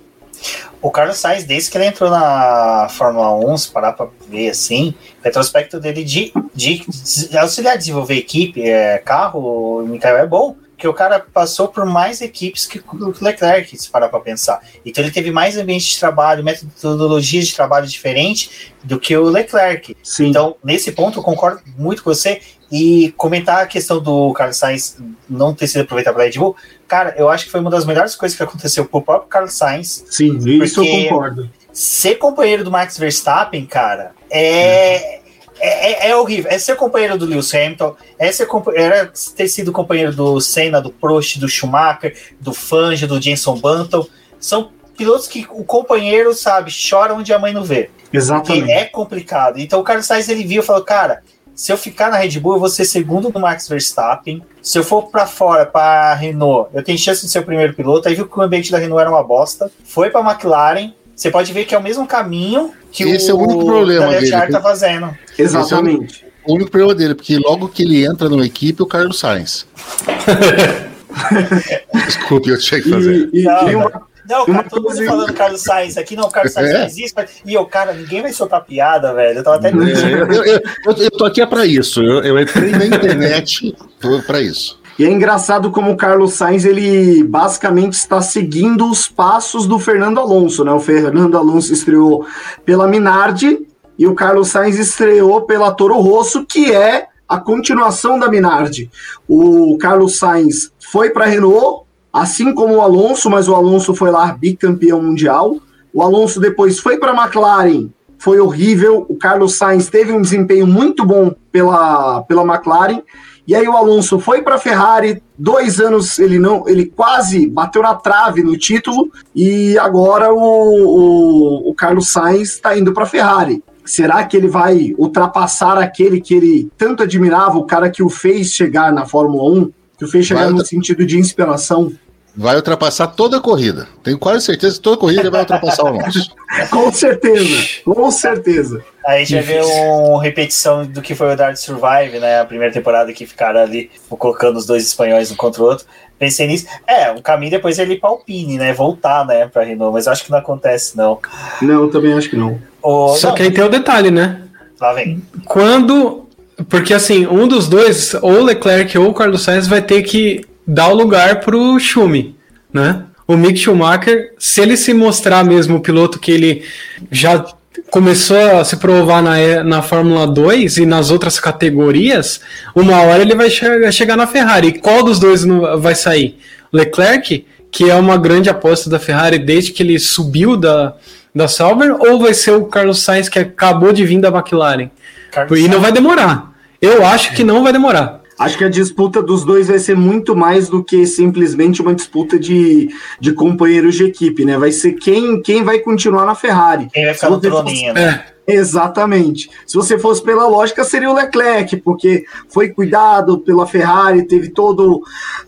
[0.82, 4.96] O Carlos Sainz, desde que ele entrou na Fórmula 1, se parar para ver assim,
[5.20, 6.84] o retrospecto dele de, de,
[7.30, 11.86] de auxiliar a desenvolver equipe, é, carro, Mikael é bom, que o cara passou por
[11.86, 14.60] mais equipes que o Leclerc, se parar para pensar.
[14.84, 19.96] Então ele teve mais ambiente de trabalho, metodologias de trabalho diferente do que o Leclerc.
[20.02, 20.30] Sim.
[20.30, 22.41] Então, nesse ponto, eu concordo muito com você.
[22.71, 24.97] E comentar a questão do Carlos Sainz
[25.29, 26.55] não ter sido aproveitado para Red Bull,
[26.88, 30.05] cara, eu acho que foi uma das melhores coisas que aconteceu pro próprio Carlos Sainz.
[30.10, 31.49] Sim, isso eu concordo.
[31.73, 35.17] Ser companheiro do Max Verstappen, cara, é.
[35.17, 35.21] é.
[35.63, 36.49] É, é, horrível.
[36.49, 40.89] É ser companheiro do Lewis Hamilton, é ser era ter sido companheiro do Senna, do
[40.91, 44.07] Prost, do Schumacher, do Fangio, do Jenson Button.
[44.39, 47.91] São pilotos que o companheiro, sabe, chora onde a mãe não vê.
[48.12, 48.71] Exatamente.
[48.71, 49.60] é complicado.
[49.60, 51.21] Então o Carlos Sainz ele viu e falou: Cara,
[51.56, 54.42] se eu ficar na Red Bull, eu vou ser segundo do Max Verstappen.
[54.62, 58.08] Se eu for para fora, para Renault, eu tenho chance de ser o primeiro piloto.
[58.08, 59.72] Aí viu que o ambiente da Renault era uma bosta.
[59.84, 60.94] Foi para McLaren.
[61.16, 64.08] Você pode ver que é o mesmo caminho que Esse o, é o único problema
[64.08, 64.32] dele.
[64.48, 65.16] tá fazendo.
[65.38, 66.26] Exatamente.
[66.26, 69.68] É o único problema dele, porque logo que ele entra numa equipe, o Carlos Sainz.
[72.06, 73.30] Desculpe, eu tinha que fazer.
[73.32, 76.31] E, e, não, e uma, não, cara, todo mundo falando Carlos Sainz aqui, não, o
[76.31, 76.77] Carlos Sainz é?
[76.79, 77.15] não existe.
[77.45, 79.39] E eu, cara, ninguém vai soltar piada, velho.
[79.39, 79.69] Eu tava até.
[79.69, 80.62] É, eu, eu, eu,
[80.97, 82.01] eu, tô aqui é pra isso.
[82.01, 83.75] Eu, eu entrei na internet
[84.25, 84.79] pra isso.
[84.99, 90.19] E é engraçado como o Carlos Sainz ele basicamente está seguindo os passos do Fernando
[90.19, 90.71] Alonso, né?
[90.71, 92.25] O Fernando Alonso estreou
[92.65, 93.65] pela Minardi
[93.97, 98.91] e o Carlos Sainz estreou pela Toro Rosso, que é a continuação da Minardi.
[99.27, 104.12] O Carlos Sainz foi para a Renault, assim como o Alonso, mas o Alonso foi
[104.12, 105.58] lá bicampeão mundial.
[105.93, 109.06] O Alonso depois foi para a McLaren, foi horrível.
[109.10, 113.02] O Carlos Sainz teve um desempenho muito bom pela, pela McLaren.
[113.47, 117.82] E aí o Alonso foi para a Ferrari, dois anos ele não, ele quase bateu
[117.82, 123.08] na trave no título e agora o, o, o Carlos Sainz está indo para a
[123.08, 123.63] Ferrari.
[123.84, 128.54] Será que ele vai ultrapassar aquele que ele tanto admirava, o cara que o fez
[128.54, 129.71] chegar na Fórmula 1?
[130.02, 131.94] Que o fez chegar vai no sentido de inspiração.
[132.36, 133.88] Vai ultrapassar toda a corrida.
[134.02, 136.34] Tenho quase certeza que toda a corrida vai ultrapassar o Alonso.
[136.72, 138.84] com certeza, com certeza.
[139.06, 142.40] Aí a gente vai ver uma repetição do que foi o Dark Survive, né?
[142.40, 145.86] A primeira temporada que ficaram ali colocando os dois espanhóis um contra o outro.
[146.18, 146.66] Pensei nisso.
[146.88, 148.74] É, o caminho depois é ele ir pra Alpine, né?
[148.74, 151.20] Voltar, né, pra Renault, mas acho que não acontece, não.
[151.62, 152.60] Não, também acho que não.
[152.82, 153.10] O...
[153.16, 154.42] Só não, que aí tem o detalhe, né?
[154.80, 155.22] Lá vem.
[155.46, 156.20] Quando
[156.69, 160.45] porque assim, um dos dois, ou o Leclerc ou o Carlos Sainz, vai ter que
[160.67, 162.36] dar o lugar pro Schumi,
[162.74, 163.04] né?
[163.28, 166.63] O Mick Schumacher, se ele se mostrar mesmo o piloto que ele
[167.10, 167.45] já
[167.89, 172.41] começou a se provar na, na Fórmula 2 e nas outras categorias,
[172.76, 174.67] uma hora ele vai che chegar na Ferrari.
[174.67, 175.45] E qual dos dois
[175.80, 176.38] vai sair?
[176.74, 180.95] Leclerc, que é uma grande aposta da Ferrari desde que ele subiu da,
[181.34, 184.89] da Sauber, ou vai ser o Carlos Sainz que acabou de vir da McLaren?
[185.32, 186.51] Carlos e não vai demorar.
[186.82, 188.22] Eu acho que não vai demorar.
[188.39, 192.39] Acho que a disputa dos dois vai ser muito mais do que simplesmente uma disputa
[192.39, 192.89] de,
[193.20, 194.58] de companheiros de equipe, né?
[194.58, 196.88] Vai ser quem, quem vai continuar na Ferrari.
[196.91, 198.26] Quem vai ficar no troninho, né?
[198.48, 199.52] É, exatamente.
[199.67, 205.04] Se você fosse pela lógica, seria o Leclerc, porque foi cuidado pela Ferrari, teve todo.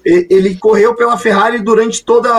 [0.05, 2.29] Ele correu pela Ferrari durante toda.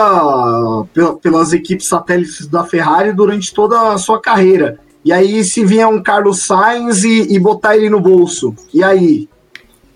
[1.21, 4.79] pelas equipes satélites da Ferrari durante toda a sua carreira.
[5.05, 9.29] E aí, se vier um Carlos Sainz e, e botar ele no bolso, e aí?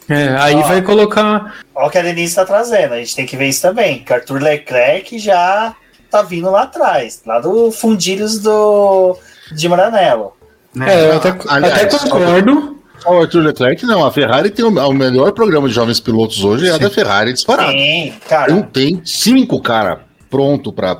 [0.08, 1.56] É, aí ó, vai colocar.
[1.74, 4.04] Olha o que a Denise está trazendo, a gente tem que ver isso também.
[4.04, 5.76] Que Arthur Leclerc já
[6.12, 9.18] tá vindo lá atrás, lá do Fundilhos do,
[9.52, 10.34] de Maranello.
[10.80, 12.80] É, eu até, aliás, até concordo.
[13.06, 16.68] O Arthur Leclerc não, a Ferrari tem o, o, melhor programa de jovens pilotos hoje,
[16.68, 17.72] é a da Ferrari disparado.
[17.72, 18.52] Sim, cara.
[18.52, 20.94] Tem, tem cinco, cara, pronto para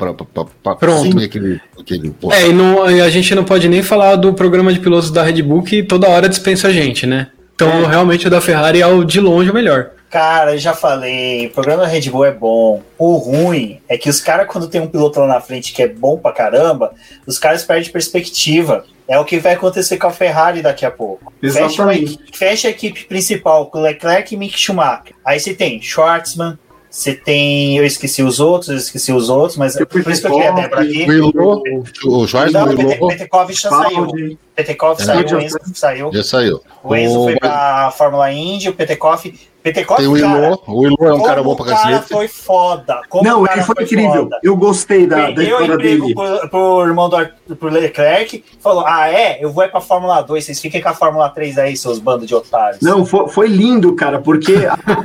[0.82, 1.62] assumir aquele.
[1.80, 5.12] aquele é, e, não, e a gente não pode nem falar do programa de pilotos
[5.12, 7.28] da Red Bull que toda hora dispensa a gente, né?
[7.56, 7.88] Então, é.
[7.88, 9.92] realmente, o da Ferrari é o de longe o melhor.
[10.10, 12.82] Cara, eu já falei, o programa da Red Bull é bom.
[12.98, 15.88] O ruim é que os caras, quando tem um piloto lá na frente que é
[15.88, 16.94] bom pra caramba,
[17.28, 18.86] os caras perdem perspectiva.
[19.08, 21.34] É o que vai acontecer com a Ferrari daqui a pouco.
[21.42, 22.20] Fecha, Exatamente.
[22.34, 25.16] fecha a equipe principal com Leclerc e Mick Schumacher.
[25.26, 26.58] Aí você tem Schwartzman,
[26.90, 27.78] você tem.
[27.78, 30.50] Eu esqueci os outros, eu esqueci os outros, mas o por isso que eu queria
[30.52, 31.08] a Débora aqui.
[32.06, 34.38] O Jorge Não, Ilô Petekov já saiu.
[34.56, 35.04] Petekov É.
[35.06, 36.10] saiu, Já o Enzo saiu.
[36.14, 36.62] já saiu.
[36.84, 39.24] O Enzo O- foi pra Fórmula Indy, o Petekov.
[39.62, 42.14] Petekov, Tem o cara, Ilô, o Ilô é um cara bom pra o cara cacete.
[42.14, 43.02] foi foda.
[43.10, 44.24] Como Não, ele foi incrível.
[44.24, 44.40] foda.
[44.42, 46.16] Eu gostei da, da Perdeu o história emprego dele.
[46.16, 49.38] pro, pro irmão do Arthur- pro Leclerc, falou: Ah, é?
[49.44, 52.26] Eu vou é pra Fórmula 2, vocês fiquem com a Fórmula 3 aí, seus bandos
[52.26, 52.82] de otários.
[52.82, 54.54] Não, foi, foi lindo, cara, porque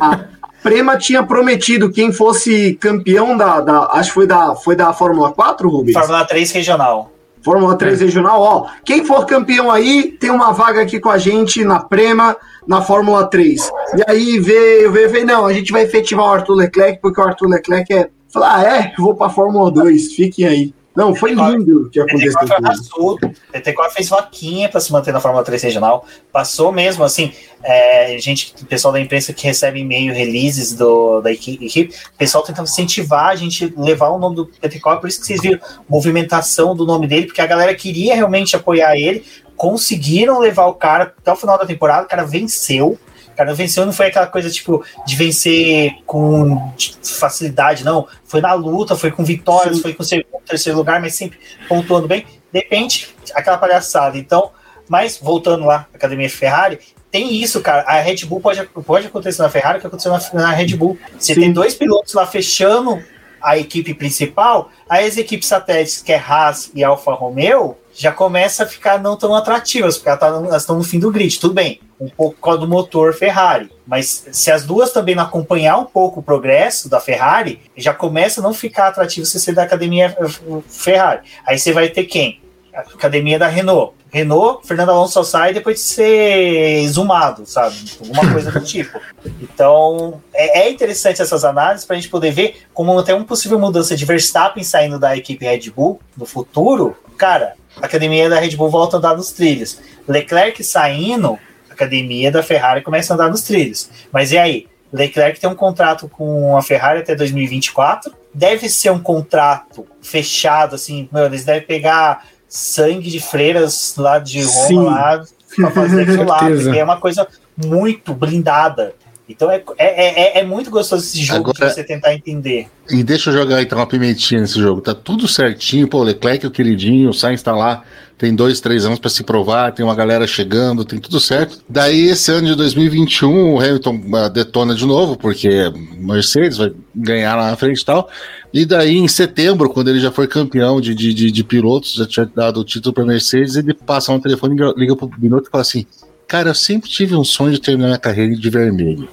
[0.01, 0.25] a
[0.65, 5.31] Prema tinha prometido quem fosse campeão da, da- Acho que foi da, foi da Fórmula
[5.31, 5.93] 4, Rubens?
[5.93, 7.11] Fórmula 3 regional.
[7.43, 8.67] Fórmula 3 regional, ó.
[8.83, 12.35] Quem for campeão aí, tem uma vaga aqui com a gente na Prema,
[12.67, 13.71] na Fórmula 3.
[13.99, 17.25] E aí veio, veio, veio, não, a gente vai efetivar o Arthur Leclerc, porque o
[17.25, 18.09] Arthur Leclerc é.
[18.33, 20.75] Falar, ah, é, vou pra Fórmula 2, fiquem aí.
[20.97, 22.67] Não, foi lindo o que aconteceu PT4 com ele.
[22.67, 23.19] arrasou.
[23.53, 26.07] PT4 fez vaquinha pra se manter na Fórmula 3 regional.
[26.33, 31.33] Passou mesmo, assim, é, gente, o pessoal da imprensa que recebe e-mail, releases do, da
[31.33, 35.21] equi- equipe, o pessoal tentando incentivar a gente levar o nome do PT4, por isso
[35.21, 39.25] que vocês viram movimentação do nome dele, porque a galera queria realmente apoiar ele,
[39.57, 42.99] conseguiram levar o cara até o final da temporada, o cara venceu.
[43.37, 48.07] Cara venceu não foi aquela coisa tipo de vencer com facilidade, não.
[48.25, 49.83] Foi na luta, foi com vitórias, Sim.
[49.83, 52.27] foi com segundo, terceiro lugar, mas sempre pontuando bem.
[52.53, 54.17] De repente, aquela palhaçada.
[54.19, 54.51] Então,
[54.89, 56.79] mas voltando lá, Academia Ferrari,
[57.11, 57.83] tem isso, cara.
[57.83, 60.99] A Red Bull pode, pode acontecer na Ferrari, que aconteceu na, na Red Bull.
[61.19, 61.41] Você Sim.
[61.41, 63.03] tem dois pilotos lá fechando
[63.41, 68.65] a equipe principal, aí as equipes satélites, que é Haas e Alfa Romeo, já começa
[68.65, 71.39] a ficar não tão atrativas, porque elas tá- elas estão no fim do grid.
[71.39, 73.71] Tudo bem, um pouco por causa do motor Ferrari.
[73.87, 78.41] Mas se as duas também não acompanhar um pouco o progresso da Ferrari, já começa
[78.41, 81.21] a não ficar atrativo você ser da academia eh, Ferrari.
[81.47, 82.41] Aí você vai ter quem?
[82.75, 83.95] A academia da Renault.
[84.15, 87.77] Renault, Fernando Alonso só sai depois de ser exumado, sabe?
[87.99, 89.01] Alguma coisa do tipo.
[89.41, 93.59] Então, é, é interessante essas análises para a gente poder ver como até uma possível
[93.59, 96.97] mudança de Verstappen saindo da equipe Red Bull no futuro.
[97.19, 99.81] Cara, a academia da Red Bull volta a andar nos trilhos.
[100.07, 101.39] Leclerc saindo, a
[101.75, 103.91] academia da Ferrari começa a andar nos trilhos.
[104.13, 104.67] Mas e aí?
[104.93, 108.15] Leclerc tem um contrato com a Ferrari até 2024.
[108.33, 114.43] Deve ser um contrato fechado, assim, meu, eles devem pegar sangue de freiras lá de
[114.43, 114.85] Roma Sim.
[114.85, 115.25] lá
[115.57, 118.95] pra fazer aquilo lá, porque é uma coisa muito blindada.
[119.29, 122.67] Então é, é, é, é muito gostoso esse jogo Agora- de você tentar entender.
[122.91, 124.83] E deixa eu jogar então uma pimentinha nesse jogo.
[124.83, 127.83] Tá tudo certinho, pô, Leclerc, o queridinho, o Sainz tá lá,
[128.19, 131.59] tem dois, três anos pra se provar, tem uma galera chegando, tem tudo certo.
[131.67, 137.35] Daí, esse ano de 2021, o Hamilton ah, detona de novo, porque Mercedes vai ganhar
[137.35, 138.11] lá na frente e tal.
[138.53, 142.07] E daí, em setembro, quando ele já foi campeão de, de, de, de pilotos, já
[142.07, 145.63] tinha dado o título pra Mercedes, ele passa um telefone, liga pro Binotto e fala
[145.63, 145.87] assim:
[146.35, 149.09] Cara, eu sempre tive um sonho de terminar minha carreira de vermelho.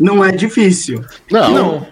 [0.00, 1.04] Não é difícil.
[1.30, 1.86] Não, Não,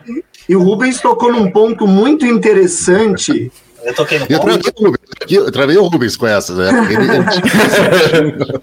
[0.48, 3.52] E o Rubens tocou num ponto muito interessante.
[3.84, 4.98] Eu toquei no ponto.
[5.30, 6.72] eu travei o Rubens com essa, né?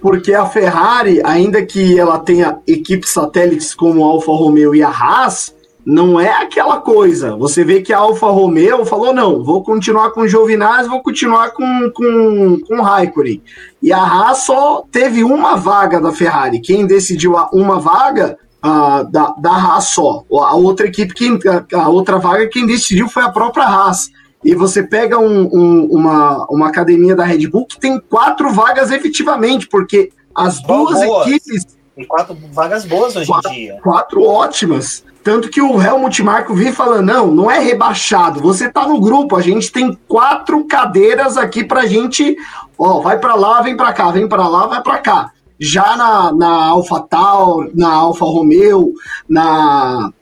[0.00, 4.88] Porque a Ferrari, ainda que ela tenha equipes satélites como a Alfa Romeo e a
[4.88, 5.54] Haas,
[5.86, 7.36] não é aquela coisa.
[7.36, 11.52] Você vê que a Alfa Romeo falou: não, vou continuar com o Giovinazzi, vou continuar
[11.52, 13.40] com, com, com o Raikkonen.
[13.80, 16.60] E a Haas só teve uma vaga da Ferrari.
[16.60, 20.24] Quem decidiu a uma vaga ah, da, da Haas só.
[20.32, 24.10] A outra equipe, quem, a, a outra vaga, quem decidiu foi a própria Haas.
[24.44, 28.90] E você pega um- um- uma, uma academia da Red Bull que tem quatro vagas
[28.90, 33.80] efetivamente, porque as duas equipes Tem quatro vagas boas hoje em dia.
[33.82, 35.02] quatro ótimas.
[35.24, 39.34] Tanto que o Helmut Marko vem falando, não, não é rebaixado, você tá no grupo,
[39.34, 42.36] a gente tem quatro cadeiras aqui pra gente,
[42.78, 45.32] ó, vai pra lá, vem pra cá, vem pra lá, vai pra cá.
[45.58, 48.92] Já na, na Alpha Tauri, na Alfa Romeo,
[49.26, 50.12] na,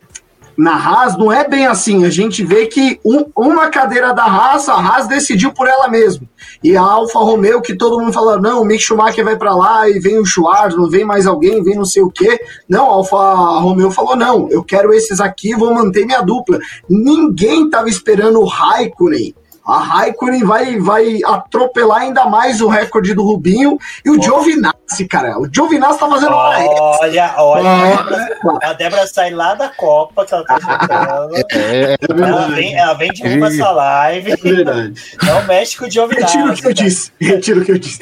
[0.56, 4.68] na Haas, não é bem assim, a gente vê que um- uma cadeira da Haas,
[4.68, 6.26] a Haas decidiu por ela mesma.
[6.62, 9.88] E a Alfa Romeo, que todo mundo fala, não, o Mick Schumacher vai pra lá
[9.88, 12.38] e vem o Schwarz, não vem mais alguém, vem não sei o quê.
[12.68, 16.58] Não, a Alfa Romeo falou, não, eu quero esses aqui, vou manter minha dupla.
[16.88, 19.34] Ninguém tava esperando o Raikkonen.
[19.66, 23.78] A Raikkonen vai, vai atropelar ainda mais o recorde do Rubinho.
[24.04, 26.32] E o Giovinazzi, cara, o Giovinazzi tá fazendo.
[26.34, 28.60] Olha, olha.
[28.62, 31.34] A Débora sai lá da Copa que ela tá jogando.
[31.52, 34.32] é, Ela vem, ela vem de rumo essa live.
[34.32, 35.02] É verdade.
[35.22, 36.36] Não mexe com o Giovinazzi.
[36.36, 37.12] Retiro o que eu disse.
[37.18, 38.00] Retiro o que eu disse.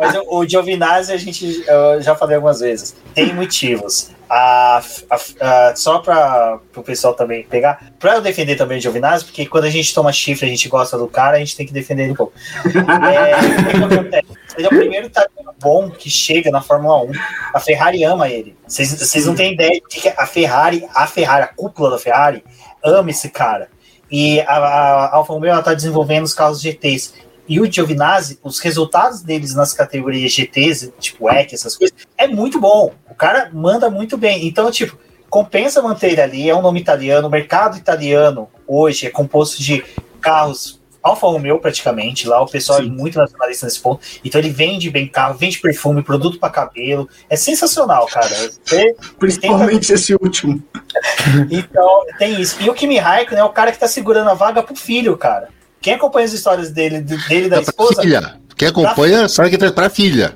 [0.00, 4.10] Mas o, o Giovinazzi, a gente eu já falei algumas vezes, tem motivos.
[4.34, 9.26] A, a, a, só para o pessoal também pegar, para eu defender também o Giovinazzi,
[9.26, 11.72] porque quando a gente toma chifre, a gente gosta do cara, a gente tem que
[11.72, 12.32] defender ele um pouco.
[12.64, 17.12] É, ele é o primeiro italiano bom que chega na Fórmula 1.
[17.54, 18.56] A Ferrari ama ele.
[18.66, 22.42] Vocês não têm ideia de que a Ferrari, a Ferrari, a cúpula da Ferrari,
[22.82, 23.68] ama esse cara.
[24.10, 27.14] E a, a Alfa Romeo está desenvolvendo os carros GTs.
[27.52, 32.58] E o Giovinazzi, os resultados deles nas categorias GTs, tipo EC, essas coisas, é muito
[32.58, 32.94] bom.
[33.10, 34.46] O cara manda muito bem.
[34.46, 34.96] Então, tipo,
[35.28, 36.48] compensa manter ele ali.
[36.48, 37.28] É um nome italiano.
[37.28, 39.84] O mercado italiano hoje é composto de
[40.18, 42.86] carros Alfa Romeo praticamente, lá o pessoal Sim.
[42.86, 44.00] é muito nacionalista nesse ponto.
[44.24, 47.06] Então ele vende bem carro, vende perfume, produto para cabelo.
[47.28, 48.28] É sensacional, cara.
[48.64, 49.94] Você Principalmente tenta...
[49.94, 50.62] esse último.
[51.50, 52.62] então, tem isso.
[52.62, 55.48] E o Kimi Raikkonen é o cara que tá segurando a vaga pro filho, cara.
[55.82, 58.00] Quem acompanha as histórias dele, dele da é esposa.
[58.00, 58.40] Filha.
[58.56, 60.34] Quem acompanha sabe que é pra filha.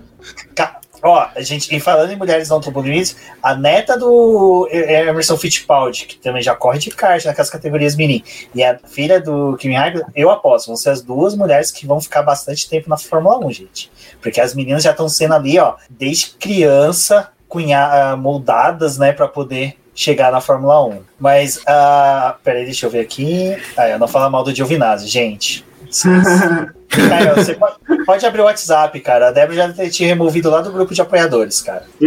[1.02, 6.16] Ó, a gente, e falando em mulheres não automobilistas, a neta do Emerson Fittipaldi, que
[6.16, 10.30] também já corre de kart naquelas categorias mini, e a filha do Kimi Raikkonen, eu
[10.30, 13.92] aposto, vão ser as duas mulheres que vão ficar bastante tempo na Fórmula 1, gente.
[14.20, 19.76] Porque as meninas já estão sendo ali, ó, desde criança, cunha, moldadas, né, para poder
[19.96, 21.00] chegar na Fórmula 1.
[21.18, 23.56] Mas, uh, peraí, deixa eu ver aqui.
[23.76, 25.64] Ah, eu não falo mal do Giovinazzi, gente.
[26.88, 29.28] Caio, você pode, pode, abrir o WhatsApp, cara.
[29.28, 31.84] A Débora já ter te removido lá do grupo de apoiadores, cara.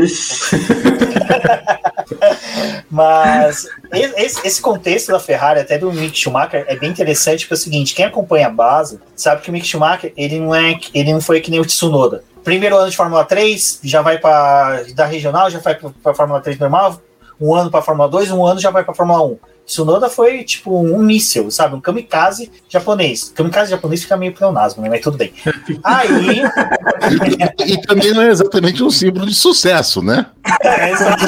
[2.90, 7.58] Mas esse, esse, contexto da Ferrari, até do Mick Schumacher, é bem interessante, porque é
[7.58, 11.14] o seguinte, quem acompanha a base sabe que o Mick Schumacher ele não, é, ele
[11.14, 12.24] não foi que nem o Tsunoda.
[12.44, 16.58] Primeiro ano de Fórmula 3, já vai para da regional, já vai para Fórmula 3
[16.58, 17.00] normal,
[17.40, 19.38] um ano para Fórmula 2, um ano já vai para Fórmula 1.
[19.66, 21.76] Tsunoda foi tipo um míssil, sabe?
[21.76, 23.32] Um kamikaze japonês.
[23.36, 24.90] Kamikaze japonês fica meio pleonasmo, né?
[24.90, 25.32] Mas tudo bem.
[25.84, 26.42] Aí.
[27.60, 30.26] e, e, também não é exatamente um símbolo de sucesso, né?
[30.62, 31.26] É, exato.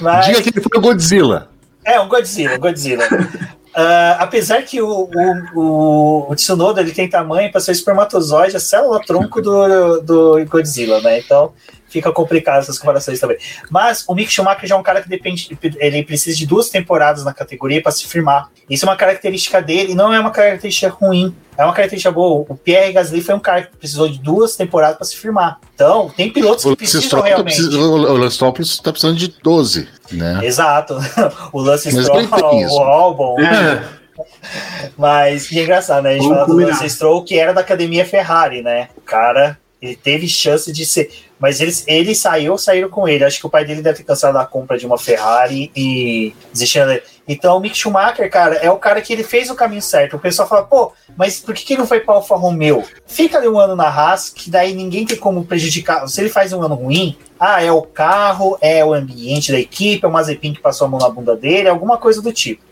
[0.00, 0.26] Mas...
[0.26, 1.48] Diga que ele foi o Godzilla.
[1.84, 3.04] É, um Godzilla, Godzilla.
[3.06, 8.60] Uh, apesar que o, o, o, o, Tsunoda ele tem tamanho para ser espermatozoide, a
[8.60, 11.18] célula tronco do, do Godzilla, né?
[11.18, 11.52] Então
[11.88, 13.38] fica complicado essas comparações também.
[13.70, 17.24] Mas o Mick Schumacher já é um cara que depende, ele precisa de duas temporadas
[17.24, 18.48] na categoria para se firmar.
[18.68, 21.34] Isso é uma característica dele, e não é uma característica ruim.
[21.56, 22.44] É uma característica boa.
[22.48, 25.58] O Pierre Gasly foi um cara que precisou de duas temporadas para se firmar.
[25.74, 27.54] Então, tem pilotos que precisam tá realmente.
[27.54, 30.40] Precisa, o Lance Stroll está precisando de 12, né?
[30.42, 30.96] Exato.
[31.52, 33.40] O Lance Stroll, o Albon.
[33.40, 33.82] É.
[34.96, 36.10] Mas e é engraçado, né?
[36.10, 38.88] A gente Vamos fala do Lance Stroll, que era da academia Ferrari, né?
[38.96, 41.10] O cara, ele teve chance de ser.
[41.38, 43.24] Mas eles, ele saiu, saíram com ele.
[43.24, 46.98] Acho que o pai dele deve ter cancelado a compra de uma Ferrari e desistindo.
[47.28, 50.16] Então o Mick Schumacher, cara, é o cara que ele fez o caminho certo.
[50.16, 52.84] O pessoal fala, pô, mas por que, que ele não foi para Alfa Romeo?
[53.06, 56.08] Fica ali um ano na Haas, que daí ninguém tem como prejudicar.
[56.08, 60.04] Se ele faz um ano ruim, ah, é o carro, é o ambiente da equipe,
[60.04, 62.62] é o Mazepin que passou a mão na bunda dele, alguma coisa do tipo.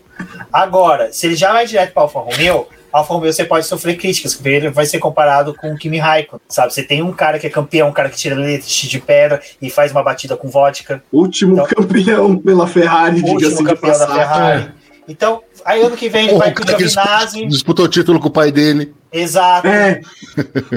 [0.51, 4.33] Agora, se ele já vai direto para Alfa Romeo, Alfa Romeo você pode sofrer críticas,
[4.33, 6.73] porque ele vai ser comparado com o Kimi Raikkonen, sabe?
[6.73, 9.69] Você tem um cara que é campeão, um cara que tira leite de pedra e
[9.69, 11.03] faz uma batida com vodka.
[11.11, 14.71] Último então, campeão pela Ferrari, diga-se de passagem.
[15.09, 17.45] Então, aí ano que vem ele vai pro Giovinazzi.
[17.47, 18.93] Disputou o título com o pai dele.
[19.11, 19.67] Exato.
[19.67, 19.99] É,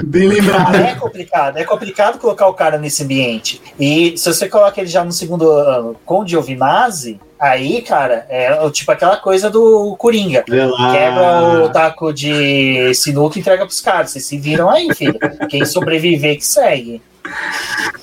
[0.03, 0.75] bem lembrado.
[0.75, 3.61] É complicado, é complicado colocar o cara nesse ambiente.
[3.79, 8.69] E se você coloca ele já no segundo ano com o Giovinazzi, aí, cara, é
[8.69, 10.43] tipo aquela coisa do Coringa.
[10.43, 14.11] Quebra o taco de sinuca e entrega pros caras.
[14.11, 15.17] Vocês se viram aí, filho.
[15.49, 17.01] Quem sobreviver que segue.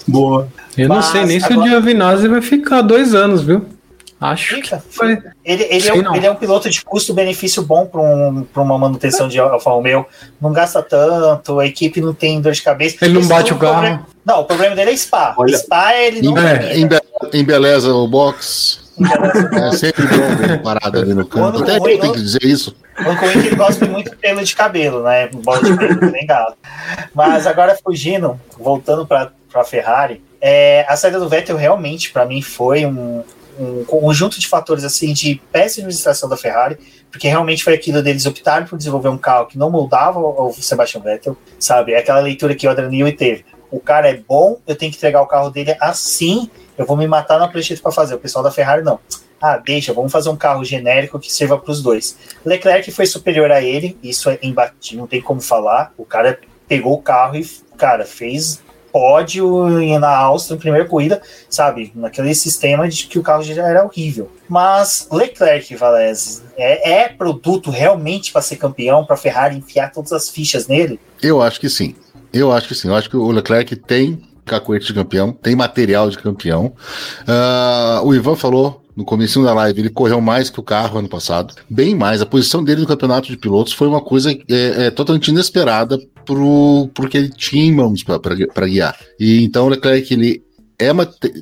[0.07, 0.49] Boa.
[0.77, 1.61] Eu Mas, não sei nem se agora...
[1.61, 3.67] o Giovinazzi vai ficar dois anos, viu?
[4.19, 4.79] Acho Fica.
[4.79, 5.19] que foi.
[5.45, 9.29] Ele, ele, é, um, ele é um piloto de custo-benefício bom para um, uma manutenção
[9.29, 10.07] de Alfa Romeo.
[10.41, 12.97] Não gasta tanto, a equipe não tem dor de cabeça.
[13.03, 13.75] Ele não bate o carro.
[13.75, 15.35] Problema, não, o problema dele é Spa.
[15.37, 16.39] Olha, Spa ele não.
[16.39, 16.79] É,
[17.33, 18.85] embeleza o box.
[19.53, 21.59] É sempre bom ver parada ali no campo.
[21.59, 22.75] Até eu tenho que dizer isso.
[22.99, 25.29] O Coen ele gosta muito de pelo de cabelo, né?
[25.29, 26.55] Bola de pelo, nem galo.
[27.15, 32.41] Mas agora fugindo, voltando para a Ferrari, é, a saída do Vettel realmente, para mim,
[32.41, 33.23] foi um,
[33.59, 36.79] um conjunto de fatores assim de péssima administração da Ferrari,
[37.11, 41.01] porque realmente foi aquilo deles optarem por desenvolver um carro que não moldava o Sebastian
[41.01, 41.95] Vettel, sabe?
[41.95, 43.45] Aquela leitura que o Adrian Newey teve.
[43.71, 47.07] O cara é bom, eu tenho que entregar o carro dele assim, eu vou me
[47.07, 48.15] matar na prancheta para fazer.
[48.15, 49.01] O pessoal da Ferrari não.
[49.41, 52.17] Ah, deixa, vamos fazer um carro genérico que sirva para os dois.
[52.45, 55.93] Leclerc foi superior a ele, isso é imbatível, não tem como falar.
[55.97, 57.45] O cara pegou o carro e,
[57.77, 58.61] cara, fez
[58.97, 61.93] pódio na Áustria, em primeira corrida, sabe?
[61.95, 64.33] Naquele sistema de que o carro já era horrível.
[64.49, 70.31] Mas Leclerc, Valese, é, é produto realmente para ser campeão, para Ferrari enfiar todas as
[70.31, 70.99] fichas nele?
[71.23, 71.95] Eu acho que sim.
[72.37, 72.89] Eu acho que sim.
[72.89, 76.73] Eu acho que o Leclerc tem cacoete de campeão, tem material de campeão.
[77.23, 81.09] Uh, o Ivan falou no começo da live, ele correu mais que o carro ano
[81.09, 82.23] passado, bem mais.
[82.23, 86.89] A posição dele no campeonato de pilotos foi uma coisa é, é totalmente inesperada pro,
[86.95, 88.97] pro que ele tinha em mãos para guiar.
[89.21, 90.43] E então o Leclerc ele
[90.79, 90.91] é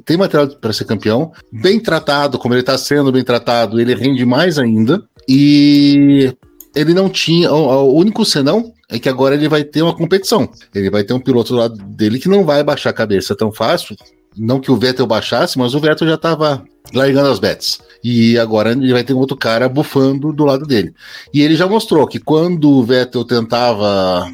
[0.05, 4.24] tem material para ser campeão, bem tratado, como ele está sendo bem tratado, ele rende
[4.24, 5.03] mais ainda.
[5.28, 6.34] E
[6.74, 7.52] ele não tinha.
[7.52, 10.48] O, o, único senão é que agora ele vai ter uma competição.
[10.74, 13.52] Ele vai ter um piloto do lado dele que não vai baixar a cabeça tão
[13.52, 13.96] fácil.
[14.36, 17.80] Não que o Vettel baixasse, mas o Vettel já estava largando as bets.
[18.02, 20.92] E agora ele vai ter um outro cara bufando do lado dele.
[21.32, 24.28] E ele já mostrou que quando o Vettel tentava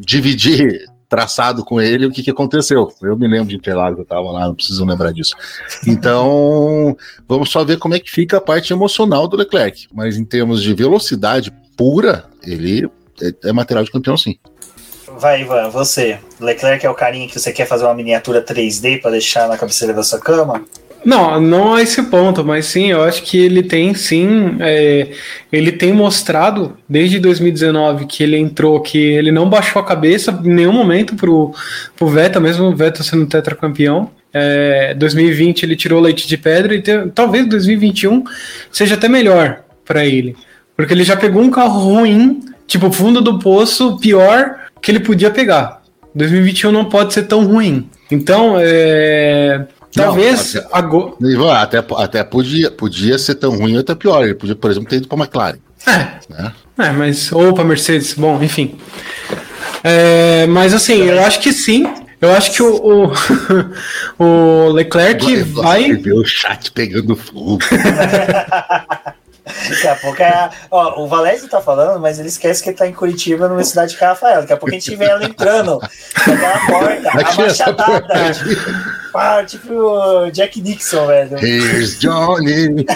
[0.00, 2.90] dividir traçado com ele, o que, que aconteceu?
[3.02, 5.34] Eu me lembro de Interlagos, eu estava lá, não preciso lembrar disso.
[5.86, 6.96] Então,
[7.28, 9.88] vamos só ver como é que fica a parte emocional do Leclerc.
[9.92, 12.88] Mas em termos de velocidade pura, ele
[13.20, 14.36] é, é material de campeão, sim.
[15.18, 16.18] Vai, Ivan, você.
[16.40, 19.92] Leclerc é o carinha que você quer fazer uma miniatura 3D para deixar na cabeceira
[19.92, 20.64] da sua cama?
[21.04, 25.10] Não, não a esse ponto, mas sim, eu acho que ele tem sim, é,
[25.52, 30.54] ele tem mostrado desde 2019 que ele entrou, que ele não baixou a cabeça em
[30.54, 31.52] nenhum momento pro,
[31.96, 34.10] pro Vettel, mesmo o Vettel sendo tetracampeão.
[34.32, 38.24] É, 2020 ele tirou leite de pedra e te, talvez 2021
[38.70, 40.36] seja até melhor para ele,
[40.82, 45.30] porque ele já pegou um carro ruim, tipo fundo do poço, pior que ele podia
[45.30, 45.80] pegar.
[46.12, 47.88] 2021 não pode ser tão ruim.
[48.10, 49.64] Então, é,
[49.94, 51.62] Talvez não, até, agora.
[51.62, 54.24] Até, até podia, podia ser tão ruim ou até pior.
[54.24, 55.58] Ele podia, por exemplo, ter ido para a McLaren.
[55.86, 56.08] É.
[56.28, 56.52] Né?
[56.78, 57.30] é, mas.
[57.30, 58.76] Ou para Mercedes, bom, enfim.
[59.84, 61.86] É, mas assim, eu acho que sim.
[62.20, 63.12] Eu acho que o,
[64.18, 64.18] o,
[64.66, 65.92] o Leclerc vai.
[65.92, 67.60] Ver o chat pegando fogo.
[69.44, 70.50] Daqui a pouco é.
[70.70, 73.94] Ó, o Valésio tá falando, mas ele esquece que ele tá em Curitiba, numa cidade
[73.94, 74.42] de Rafael.
[74.42, 75.80] Daqui a pouco a gente vê ela entrando
[76.26, 78.14] naquela porta, abaixadada.
[79.14, 81.38] Ah, tipo Jack Nixon, velho.
[81.44, 82.86] Here's Johnny.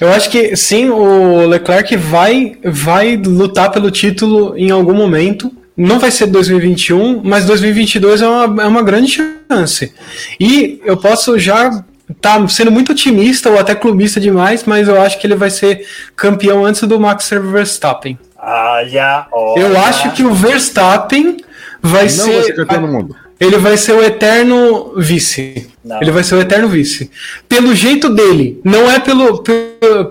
[0.00, 5.52] Eu acho que sim, o Leclerc vai, vai lutar pelo título em algum momento.
[5.76, 9.92] Não vai ser 2021, mas 2022 é uma, é uma grande chance.
[10.38, 11.84] E eu posso já
[12.20, 15.86] tá sendo muito otimista ou até clubista demais, mas eu acho que ele vai ser
[16.16, 18.18] campeão antes do Max Verstappen.
[18.38, 19.60] Olha, olha.
[19.60, 21.36] Eu acho que o Verstappen
[21.82, 22.54] vai Não ser.
[22.64, 23.16] Vai ser mundo.
[23.38, 25.70] Ele vai ser o eterno vice.
[25.82, 26.00] Não.
[26.00, 27.10] Ele vai ser o eterno vice.
[27.48, 28.60] Pelo jeito dele.
[28.64, 29.42] Não é pelo.
[29.42, 29.54] Por,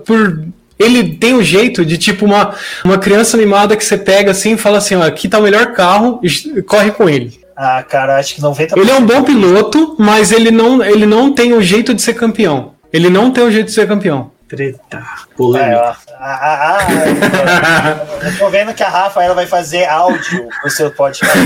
[0.06, 0.46] por
[0.80, 4.54] ele tem o um jeito de tipo uma, uma criança animada que você pega assim
[4.54, 6.22] e fala assim: ó, aqui tá o melhor carro,
[6.66, 7.39] corre com ele.
[7.62, 8.78] Ah, cara, acho que 90%.
[8.78, 12.14] Ele é um bom piloto, mas ele não, ele não tem o jeito de ser
[12.14, 12.76] campeão.
[12.94, 14.32] Ele não tem o jeito de ser campeão.
[14.48, 15.04] Treta.
[15.36, 15.76] Polêmica.
[15.76, 20.90] É, ah, ah, eu tô vendo que a Rafa ela vai fazer áudio no seu
[20.92, 21.38] podcast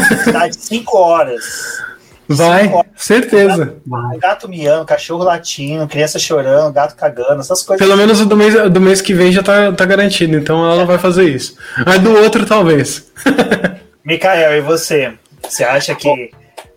[0.52, 1.84] de 5 horas.
[2.30, 2.92] Vai, horas.
[2.96, 3.76] certeza.
[3.84, 7.84] Gato, gato miando, cachorro latindo, criança chorando, gato cagando, essas coisas.
[7.84, 10.84] Pelo menos o do mês, do mês que vem já tá, tá garantido, então ela
[10.84, 10.86] é.
[10.86, 11.58] vai fazer isso.
[11.84, 13.12] Mas do outro, talvez.
[14.06, 15.14] Mikael, e você?
[15.48, 16.32] Você acha que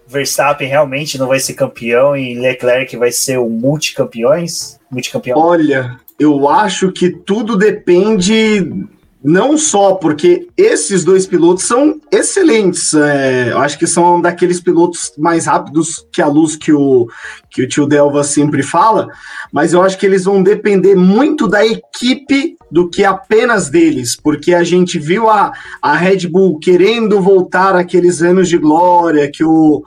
[0.06, 4.78] Verstappen realmente não vai ser campeão e Leclerc vai ser o multicampeões?
[4.90, 5.38] Multicampeão?
[5.38, 8.86] Olha, eu acho que tudo depende
[9.22, 15.12] não só porque esses dois pilotos são excelentes, é, eu acho que são daqueles pilotos
[15.18, 17.08] mais rápidos que a luz que o,
[17.50, 19.08] que o tio Delva sempre fala,
[19.52, 24.52] mas eu acho que eles vão depender muito da equipe do que apenas deles, porque
[24.52, 25.50] a gente viu a,
[25.80, 29.82] a Red Bull querendo voltar aqueles anos de glória, que o,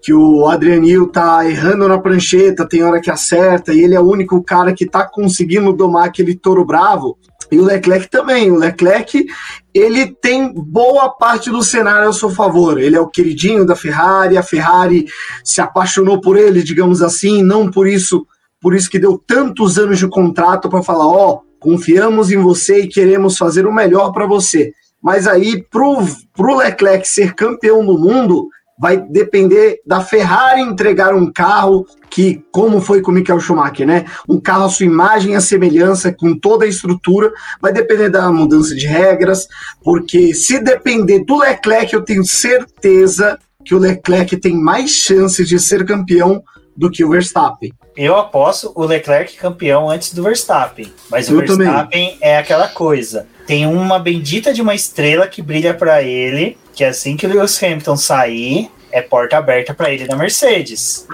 [0.00, 4.08] que o Adrianil tá errando na prancheta, tem hora que acerta, e ele é o
[4.08, 7.18] único cara que tá conseguindo domar aquele touro bravo.
[7.52, 8.50] E o Leclerc também.
[8.50, 9.26] O Leclerc,
[9.74, 12.80] ele tem boa parte do cenário a seu favor.
[12.80, 15.04] Ele é o queridinho da Ferrari, a Ferrari
[15.44, 18.26] se apaixonou por ele, digamos assim, não por isso,
[18.62, 22.80] por isso que deu tantos anos de contrato para falar, ó, oh, confiamos em você
[22.80, 24.72] e queremos fazer o melhor para você.
[25.02, 26.04] Mas aí, pro,
[26.34, 28.48] pro Leclerc ser campeão do mundo,
[28.80, 34.06] vai depender da Ferrari entregar um carro que, como foi com o Michael Schumacher, né?
[34.26, 37.30] Um carro à sua imagem e semelhança, com toda a estrutura,
[37.60, 39.46] vai depender da mudança de regras,
[39.84, 45.58] porque se depender do Leclerc, eu tenho certeza que o Leclerc tem mais chances de
[45.60, 46.42] ser campeão
[46.76, 47.72] do que o Verstappen.
[47.96, 52.18] Eu aposto o Leclerc campeão antes do Verstappen, mas o eu Verstappen também.
[52.20, 53.26] é aquela coisa.
[53.46, 57.62] Tem uma bendita de uma estrela que brilha para ele que assim que o Lewis
[57.62, 61.06] Hamilton sair, é porta aberta para ele na Mercedes.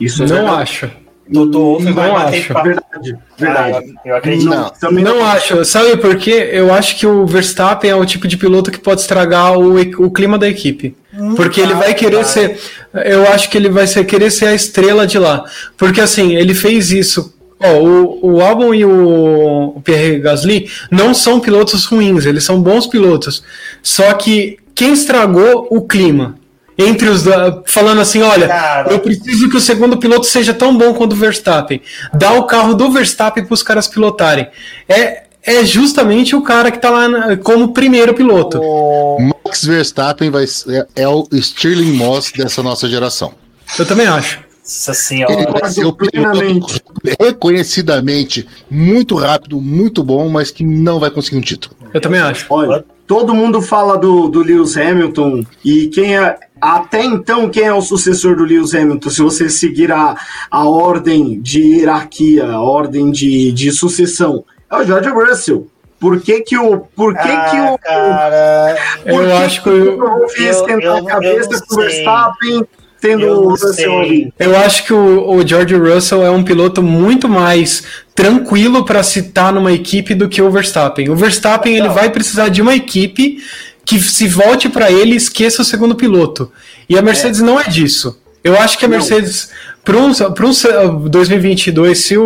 [0.00, 0.90] Isso não é acho.
[1.32, 2.54] Toto Wolff vai bater acho.
[2.54, 3.72] Verdade, verdade.
[3.72, 4.48] Ah, eu, eu, acredito.
[4.48, 5.64] Não, não, não acho.
[5.64, 6.48] Sabe por quê?
[6.52, 10.10] Eu acho que o Verstappen é o tipo de piloto que pode estragar o, o
[10.10, 10.96] clima da equipe.
[11.12, 12.58] Não, Porque ele vai querer ser.
[12.92, 15.44] Eu acho que ele vai ser, querer ser a estrela de lá.
[15.76, 17.34] Porque assim, ele fez isso.
[17.62, 22.60] Ó, o, o Albon e o, o Pierre Gasly não são pilotos ruins, eles são
[22.60, 23.44] bons pilotos.
[23.82, 26.36] Só que quem estragou o clima?
[26.78, 27.24] Entre os.
[27.66, 28.90] Falando assim, olha, Cara.
[28.90, 31.82] eu preciso que o segundo piloto seja tão bom quanto o Verstappen.
[32.14, 34.48] Dá o carro do Verstappen para os caras pilotarem.
[34.88, 38.58] É, é justamente o cara que tá lá na- como primeiro piloto.
[38.62, 43.34] O- Max Verstappen vai ser, é o Stirling Moss dessa nossa geração.
[43.76, 44.38] Eu também acho.
[44.62, 46.80] Nossa Ele vai ser o plenamente.
[46.80, 51.74] piloto reconhecidamente muito rápido, muito bom, mas que não vai conseguir um título.
[51.92, 52.46] Eu também acho.
[52.48, 56.38] Olha, todo mundo fala do, do Lewis Hamilton e quem é.
[56.60, 59.10] Até então, quem é o sucessor do Lewis Hamilton?
[59.10, 60.14] Se você seguir a,
[60.48, 65.66] a ordem de hierarquia, a ordem de, de sucessão, é o George Russell.
[66.00, 66.78] Por que que o.
[66.96, 67.78] Por que que Ah, o.
[67.78, 68.76] cara.
[69.02, 71.62] por Eu que acho que o eu- Wolff ia eu- esquentar eu- a eu cabeça
[71.68, 71.78] com o.
[71.78, 72.64] Verstappen
[73.00, 73.98] tendo Eu o não Russell sei.
[74.00, 74.34] ali?
[74.38, 77.82] Eu acho que o, o George Russell é um piloto muito mais
[78.14, 81.08] tranquilo para citar numa equipe do que o Verstappen.
[81.10, 83.38] O Verstappen ele vai precisar de uma equipe
[83.84, 86.50] que se volte para ele e esqueça o segundo piloto.
[86.88, 88.18] E a Mercedes não é disso.
[88.44, 88.88] Eu acho que a.
[88.88, 89.50] Mercedes,
[89.84, 90.68] para um, pra um se-
[91.10, 92.24] 2022, se o,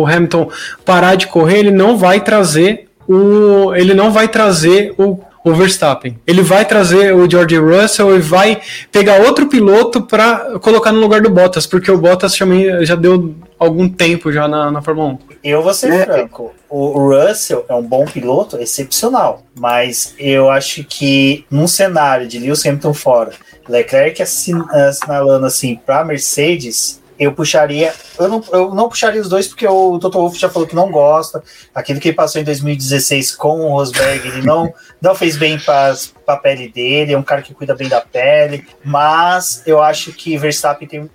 [0.00, 0.50] o Hamilton
[0.84, 6.18] parar de correr, ele não vai trazer o, ele não vai trazer o, o Verstappen.
[6.26, 11.20] Ele vai trazer o George Russell e vai pegar outro piloto para colocar no lugar
[11.20, 15.18] do Bottas, porque o Bottas também já deu algum tempo já na, na Fórmula 1.
[15.44, 16.04] Eu vou ser É.
[16.04, 16.52] franco.
[16.68, 19.44] O Russell é um bom piloto, excepcional.
[19.58, 23.30] Mas eu acho que num cenário de Lewis Hamilton fora,
[23.68, 27.92] Leclerc assin- assinalando assim para Mercedes, eu puxaria.
[28.18, 30.90] Eu não, eu não puxaria os dois porque o Toto Wolff já falou que não
[30.90, 31.42] gosta.
[31.74, 35.94] Aquilo que ele passou em 2016 com o Rosberg, ele não, não fez bem para
[36.26, 37.12] a pele dele.
[37.12, 38.66] É um cara que cuida bem da pele.
[38.84, 41.10] Mas eu acho que Verstappen tem.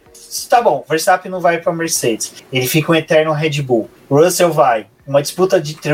[0.49, 2.33] Tá bom, Verstappen não vai para Mercedes.
[2.51, 3.89] Ele fica um eterno Red Bull.
[4.09, 4.87] Russell vai.
[5.05, 5.93] Uma disputa de entre,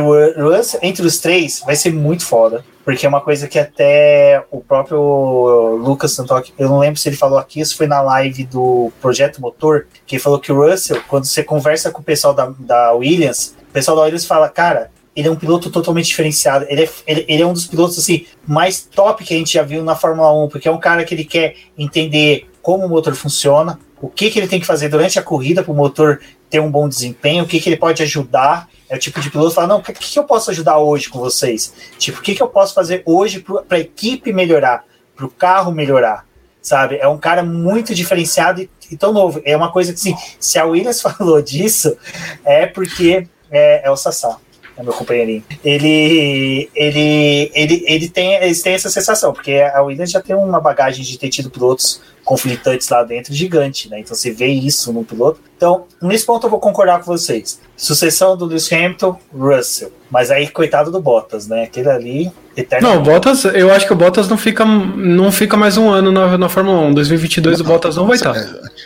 [0.81, 2.63] entre os três vai ser muito foda.
[2.87, 7.17] Porque é uma coisa que até o próprio Lucas Santok, eu não lembro se ele
[7.17, 11.01] falou aqui, isso foi na live do Projeto Motor, que ele falou que o Russell,
[11.05, 14.89] quando você conversa com o pessoal da, da Williams, o pessoal da Williams fala, cara,
[15.13, 16.65] ele é um piloto totalmente diferenciado.
[16.69, 19.63] Ele é, ele, ele é um dos pilotos assim, mais top que a gente já
[19.63, 23.13] viu na Fórmula 1, porque é um cara que ele quer entender como o motor
[23.15, 26.59] funciona, o que, que ele tem que fazer durante a corrida para o motor ter
[26.59, 28.69] um bom desempenho, o que, que ele pode ajudar.
[28.89, 31.09] É o tipo de piloto que fala, não, o que, que eu posso ajudar hoje
[31.09, 31.73] com vocês?
[31.97, 34.85] Tipo, o que, que eu posso fazer hoje para a equipe melhorar,
[35.15, 36.25] para o carro melhorar?
[36.61, 36.97] Sabe?
[36.97, 39.41] É um cara muito diferenciado e, e tão novo.
[39.43, 41.97] É uma coisa que, assim, se a Williams falou disso,
[42.45, 44.37] é porque é, é o Sassá
[44.77, 45.43] é meu companheirinho.
[45.63, 50.59] Ele, ele, ele, ele tem, eles têm essa sensação, porque a Williams já tem uma
[50.59, 53.99] bagagem de ter tido pilotos conflitantes lá dentro gigante, né?
[54.01, 55.39] Então você vê isso no piloto.
[55.55, 57.59] Então, nesse ponto eu vou concordar com vocês.
[57.75, 59.91] Sucessão do Lewis Hamilton, Russell.
[60.11, 61.63] Mas aí, coitado do Bottas, né?
[61.63, 62.89] Aquele ali, eterno.
[62.89, 66.11] Não, o Bottas, eu acho que o Bottas não fica, não fica mais um ano
[66.11, 66.93] na, na Fórmula 1.
[66.93, 68.35] 2022 o Bottas não vai estar.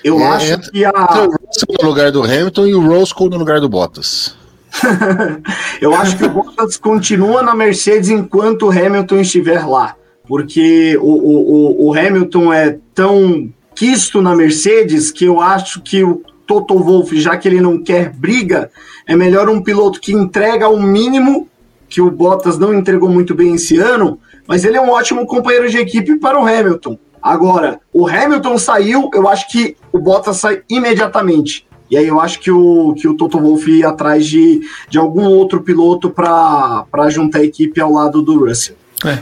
[0.04, 0.90] Eu É, acho entra- que a.
[0.90, 4.36] Então, o Russell no lugar do Hamilton e o Roscoe no lugar do Bottas.
[5.82, 9.96] Eu acho que o Bottas continua na Mercedes enquanto o Hamilton estiver lá.
[10.28, 16.22] Porque o, o, o- Hamilton é tão quisto na Mercedes que eu acho que o
[16.48, 18.70] Toto Wolff, já que ele não quer briga,
[19.08, 21.48] é melhor um piloto que entrega o mínimo,
[21.90, 25.70] que o Bottas não entregou muito bem esse ano, mas ele é um ótimo companheiro
[25.70, 26.98] de equipe para o Hamilton.
[27.22, 31.68] Agora, o Hamilton saiu, eu acho que o Bottas sai imediatamente.
[31.92, 35.26] E aí eu acho que o, que o Toto Wolff ia atrás de, de algum
[35.26, 38.78] outro piloto para juntar a equipe ao lado do Russell.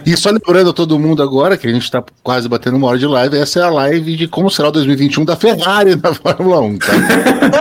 [0.05, 2.99] E só lembrando a todo mundo agora, que a gente tá quase batendo uma hora
[2.99, 6.59] de live, essa é a live de como será o 2021 da Ferrari na Fórmula
[6.59, 6.93] 1, tá?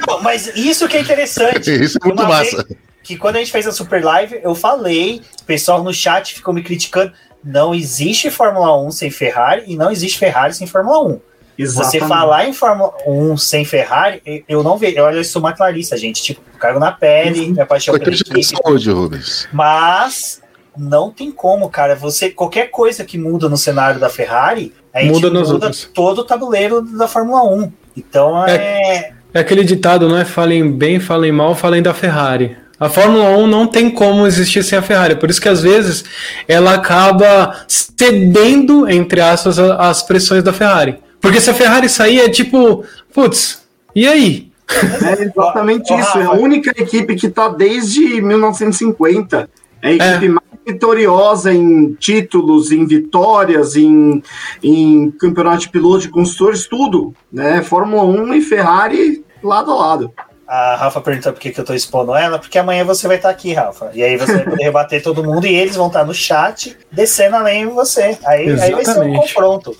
[0.06, 1.70] Não, mas isso que é interessante.
[1.82, 2.66] Isso é muito Uma massa.
[3.02, 6.52] Que quando a gente fez a Super Live, eu falei, o pessoal no chat ficou
[6.52, 7.12] me criticando.
[7.42, 11.20] Não existe Fórmula 1 sem Ferrari e não existe Ferrari sem Fórmula 1.
[11.66, 15.00] Você falar em Fórmula 1 sem Ferrari, eu não vejo.
[15.00, 16.22] Olha, eu sou uma clarista, gente.
[16.22, 17.50] Tipo, cargo na pele, Uhum.
[17.52, 18.44] minha paixão Foi pela equipe.
[18.44, 19.48] saúde, Rubens.
[19.52, 20.40] Mas
[20.76, 21.96] não tem como, cara.
[21.96, 25.88] Você qualquer coisa que muda no cenário da Ferrari, a gente Muda muda outras.
[25.92, 27.72] todo o tabuleiro da Fórmula 1.
[27.96, 30.24] Então é, É aquele ditado, né?
[30.24, 32.56] Falem bem, falem mal, falem da Ferrari.
[32.80, 36.04] A Fórmula 1 não tem como existir sem a Ferrari, por isso que às vezes
[36.46, 40.96] ela acaba cedendo, entre aspas, as pressões da Ferrari.
[41.20, 44.48] Porque se a Ferrari sair, é tipo, putz, e aí?
[44.70, 46.18] É exatamente isso.
[46.18, 49.48] É a única equipe que está desde 1950.
[49.82, 54.22] É a equipe mais vitoriosa em títulos, em vitórias, em,
[54.62, 57.62] em campeonato de pilotos de construtores, tudo, né?
[57.62, 60.12] Fórmula 1 e Ferrari lado a lado.
[60.46, 63.28] A Rafa perguntou por que, que eu tô expondo ela, porque amanhã você vai estar
[63.28, 63.90] aqui, Rafa.
[63.92, 67.36] E aí você vai poder rebater todo mundo e eles vão estar no chat descendo
[67.36, 68.18] além de você.
[68.24, 69.76] Aí, aí vai ser um confronto.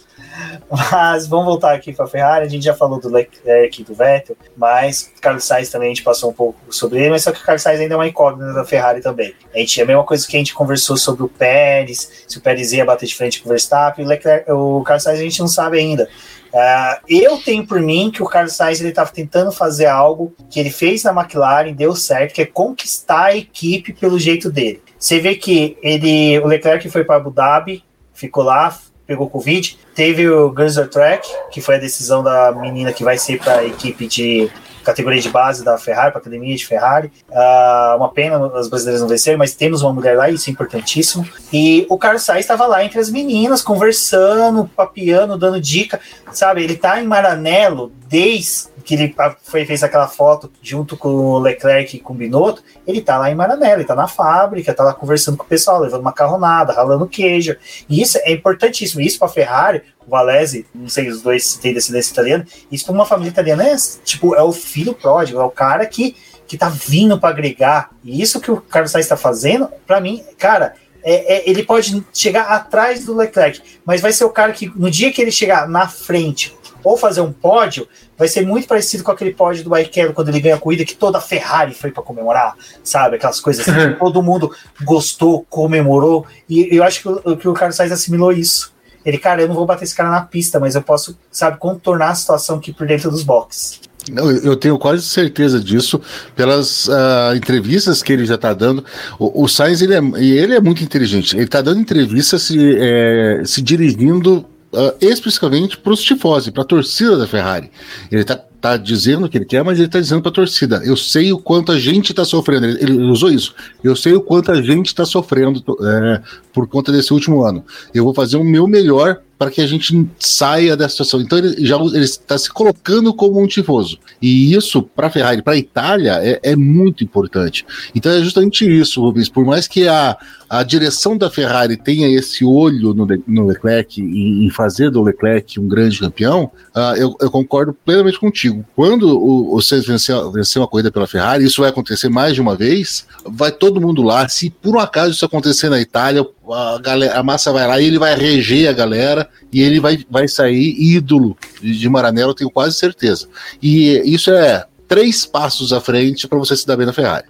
[0.70, 2.46] Mas vamos voltar aqui para a Ferrari.
[2.46, 6.02] A gente já falou do Leclerc e do Vettel, mas Carlos Sainz também a gente
[6.02, 8.52] passou um pouco sobre ele, mas só que o Carlos Sainz ainda é uma incógnita
[8.52, 9.34] da Ferrari também.
[9.54, 12.40] A gente é a mesma coisa que a gente conversou sobre o Pérez, se o
[12.40, 15.40] Pérez ia bater de frente com o Verstappen, o, Leclerc, o Carlos Sainz a gente
[15.40, 16.08] não sabe ainda.
[16.48, 20.58] Uh, eu tenho por mim que o Carlos Sainz ele estava tentando fazer algo que
[20.58, 24.82] ele fez na McLaren, deu certo, que é conquistar a equipe pelo jeito dele.
[24.98, 27.84] Você vê que ele, o Leclerc foi para Abu Dhabi,
[28.14, 28.76] ficou lá,
[29.08, 29.78] pegou Covid.
[29.94, 33.64] Teve o Guns Track, que foi a decisão da menina que vai ser para a
[33.64, 34.50] equipe de
[34.84, 37.10] categoria de base da Ferrari, para a academia de Ferrari.
[37.28, 41.26] Uh, uma pena as brasileiras não vencerem, mas temos uma mulher lá, isso é importantíssimo.
[41.52, 46.00] E o Carlos Sainz estava lá entre as meninas, conversando, papiando, dando dica.
[46.32, 51.38] Sabe, ele está em Maranello desde que ele foi, fez aquela foto junto com o
[51.38, 54.82] Leclerc e com o Binotto, ele tá lá em Maranello, ele tá na fábrica, tá
[54.82, 57.54] lá conversando com o pessoal, levando macarronada, ralando queijo.
[57.86, 59.02] E isso é importantíssimo.
[59.02, 62.94] Isso para Ferrari, o Valese, não sei os dois se tem descendência italiana, isso para
[62.94, 66.16] uma família italiana é tipo, é o filho pródigo, é o cara que,
[66.46, 67.90] que tá vindo para agregar.
[68.02, 70.72] E isso que o Carlos Sainz está fazendo, para mim, cara,
[71.02, 74.90] é, é, ele pode chegar atrás do Leclerc, mas vai ser o cara que, no
[74.90, 79.10] dia que ele chegar na frente ou fazer um pódio, vai ser muito parecido com
[79.10, 82.02] aquele pódio do Barrichello quando ele ganha a corrida que toda a Ferrari foi para
[82.02, 83.16] comemorar, sabe?
[83.16, 83.94] Aquelas coisas assim, uhum.
[83.94, 84.50] todo mundo
[84.82, 88.72] gostou, comemorou, e eu acho que o, que o Carlos Sainz assimilou isso.
[89.04, 92.10] Ele, cara, eu não vou bater esse cara na pista, mas eu posso, sabe, contornar
[92.10, 93.80] a situação aqui por dentro dos boxes.
[94.10, 96.00] Não, eu tenho quase certeza disso
[96.34, 98.84] pelas uh, entrevistas que ele já está dando.
[99.18, 101.36] O, o Sainz ele é, ele é muito inteligente.
[101.36, 106.66] Ele está dando entrevistas se, é, se dirigindo uh, especificamente para os tifosi, para a
[106.66, 107.70] torcida da Ferrari.
[108.10, 110.96] Ele está tá dizendo que ele quer, mas ele está dizendo para a torcida: eu
[110.96, 112.66] sei o quanto a gente está sofrendo.
[112.66, 113.54] Ele, ele, usou isso.
[113.82, 117.64] Eu sei o quanto a gente está sofrendo é, por conta desse último ano.
[117.94, 121.20] Eu vou fazer o meu melhor para que a gente saia dessa situação.
[121.20, 123.98] Então ele já está se colocando como um tifoso.
[124.20, 127.64] E isso, para a Ferrari, para a Itália, é, é, muito importante.
[127.94, 129.28] Então é justamente isso, Rubens.
[129.28, 130.16] Por mais que a,
[130.50, 135.60] a direção da Ferrari tenha esse olho no, no Leclerc, em, em, fazer do Leclerc
[135.60, 138.64] um grande campeão, uh, eu, eu, concordo plenamente contigo.
[138.74, 142.56] Quando o, o Sainz vencer uma corrida pela Ferrari, isso vai acontecer mais de uma
[142.56, 144.28] vez, vai todo mundo lá.
[144.28, 147.86] Se por um acaso isso acontecer na Itália, a, galera, a massa vai lá e
[147.86, 152.76] ele vai reger a galera e ele vai, vai sair ídolo de Maranello, tenho quase
[152.76, 153.28] certeza.
[153.62, 157.26] E isso é três passos à frente para você se dar bem na Ferrari.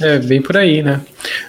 [0.00, 1.00] É, bem por aí, né?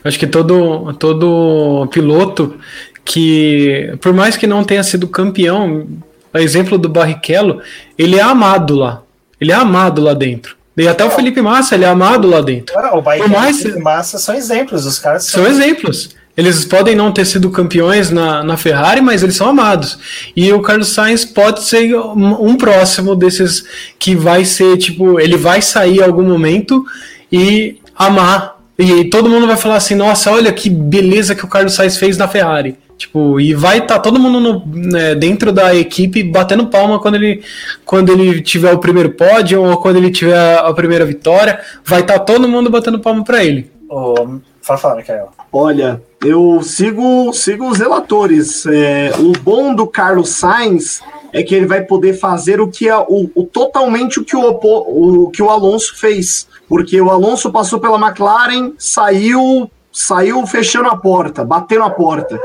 [0.03, 2.59] Acho que todo, todo piloto
[3.03, 5.88] que, por mais que não tenha sido campeão,
[6.34, 7.61] a exemplo do Barrichello,
[7.97, 9.01] ele é amado lá.
[9.41, 10.55] Ele é amado lá dentro.
[10.76, 12.78] E até o Felipe Massa, ele é amado lá dentro.
[12.93, 13.57] o Barrichello mais...
[13.57, 15.43] e o Felipe Massa são exemplos, os caras são...
[15.43, 16.15] são exemplos.
[16.38, 19.98] Eles podem não ter sido campeões na, na Ferrari, mas eles são amados.
[20.36, 23.66] E o Carlos Sainz pode ser um, um próximo desses
[23.98, 26.86] que vai ser, tipo, ele vai sair em algum momento
[27.32, 28.56] e amar.
[28.78, 32.18] E todo mundo vai falar assim: nossa, olha que beleza que o Carlos Sainz fez
[32.18, 32.78] na Ferrari.
[32.96, 37.16] Tipo, e vai estar tá todo mundo no, né, dentro da equipe batendo palma quando
[37.16, 37.44] ele,
[37.86, 41.60] quando ele tiver o primeiro pódio ou quando ele tiver a primeira vitória.
[41.84, 43.72] Vai estar tá todo mundo batendo palma para ele.
[43.90, 45.30] Oh, fala, fala, Michael.
[45.52, 48.65] Olha, eu sigo, sigo os relatores.
[48.65, 51.01] É, o bom do Carlos Sainz
[51.32, 54.49] é que ele vai poder fazer o que é o, o totalmente o que o,
[54.49, 60.95] o que o Alonso fez, porque o Alonso passou pela McLaren, saiu saiu fechando a
[60.95, 62.39] porta, batendo a porta.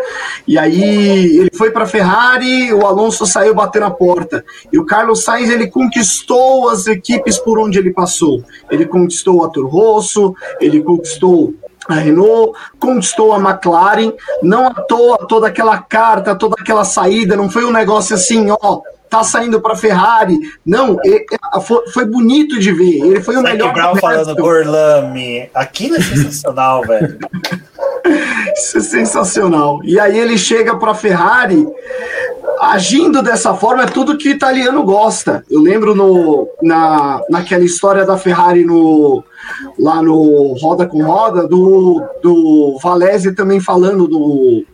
[0.49, 4.43] E aí ele foi para a Ferrari, o Alonso saiu batendo a porta.
[4.73, 8.43] E o Carlos Sainz ele conquistou as equipes por onde ele passou.
[8.71, 11.53] Ele conquistou a Toro Rosso, ele conquistou
[11.89, 14.13] a Renault conquistou a McLaren,
[14.43, 18.81] não à toa toda aquela carta, toda aquela saída, não foi um negócio assim, ó,
[19.13, 20.39] tá saindo para Ferrari.
[20.65, 21.27] Não, ele,
[21.93, 23.05] foi, bonito de ver.
[23.05, 23.75] Ele foi o melhor.
[23.75, 25.51] Brown falando Gorlami.
[25.55, 27.19] Aquilo é sensacional, velho.
[28.55, 29.81] Isso é sensacional.
[29.85, 31.67] E aí ele chega para Ferrari
[32.61, 35.45] agindo dessa forma é tudo que o italiano gosta.
[35.51, 39.25] Eu lembro no, na, naquela história da Ferrari no
[39.79, 44.65] lá no Roda com Roda, do, do Valese também falando do,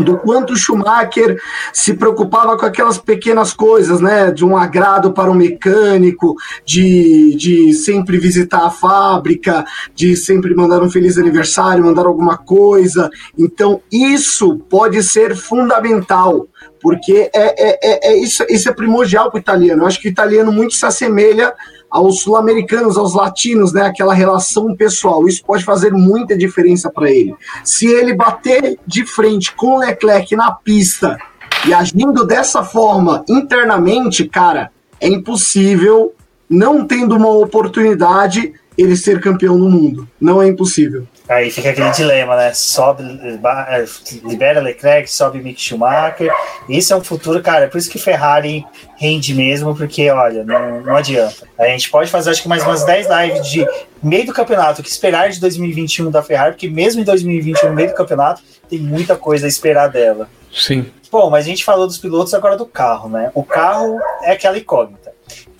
[0.00, 1.40] do quanto o Schumacher
[1.72, 4.30] se preocupava com aquelas pequenas coisas, né?
[4.30, 10.82] De um agrado para o mecânico, de, de sempre visitar a fábrica, de sempre mandar
[10.82, 13.10] um feliz aniversário, mandar alguma coisa.
[13.36, 16.46] Então, isso pode ser fundamental
[16.80, 19.82] porque é, é, é, é isso, isso é primordial para o italiano.
[19.82, 21.52] Eu acho que o italiano muito se assemelha
[21.90, 23.82] aos sul-americanos, aos latinos, né?
[23.82, 25.26] Aquela relação pessoal.
[25.26, 27.34] Isso pode fazer muita diferença para ele.
[27.64, 31.18] Se ele bater de frente com o Leclerc na pista
[31.66, 34.70] e agindo dessa forma internamente, cara,
[35.00, 36.14] é impossível,
[36.48, 40.08] não tendo uma oportunidade, ele ser campeão no mundo.
[40.20, 41.06] Não é impossível.
[41.28, 42.54] Aí fica aquele dilema, né?
[42.54, 43.84] Sobe, eh,
[44.24, 46.32] libera Leclerc, sobe Mick Schumacher.
[46.66, 47.66] Isso é um futuro, cara.
[47.66, 48.64] É por isso que Ferrari
[48.96, 51.46] rende mesmo, porque, olha, não, não adianta.
[51.58, 53.66] A gente pode fazer, acho que mais umas 10 lives de
[54.02, 57.74] meio do campeonato, o que esperar de 2021 da Ferrari, porque mesmo em 2021, no
[57.74, 60.28] meio do campeonato, tem muita coisa a esperar dela.
[60.50, 60.86] Sim.
[61.10, 63.30] Bom, mas a gente falou dos pilotos agora do carro, né?
[63.34, 65.12] O carro é aquela incógnita.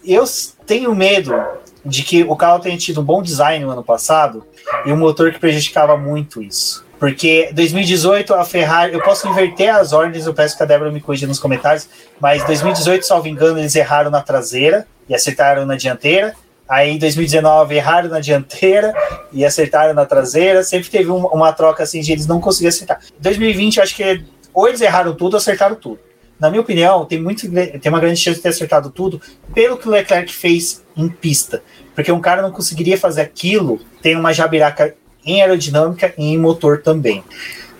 [0.04, 0.24] Eu
[0.66, 1.34] tenho medo
[1.84, 4.44] de que o carro tenha tido um bom design no ano passado
[4.84, 6.84] e um motor que prejudicava muito isso.
[6.98, 11.00] Porque 2018 a Ferrari, eu posso inverter as ordens, eu peço que a Débora me
[11.00, 11.88] corrija nos comentários,
[12.20, 16.34] mas 2018, salvo engano, eles erraram na traseira e acertaram na dianteira.
[16.68, 18.92] Aí em 2019 erraram na dianteira
[19.32, 20.62] e acertaram na traseira.
[20.62, 23.00] Sempre teve uma, uma troca assim de eles não conseguiam acertar.
[23.20, 26.00] 2020, acho que ou eles erraram tudo ou acertaram tudo.
[26.40, 29.20] Na minha opinião, tem, muito, tem uma grande chance de ter acertado tudo
[29.52, 31.62] pelo que o Leclerc fez em pista.
[31.94, 36.80] Porque um cara não conseguiria fazer aquilo, tem uma jabiraca em aerodinâmica e em motor
[36.80, 37.24] também.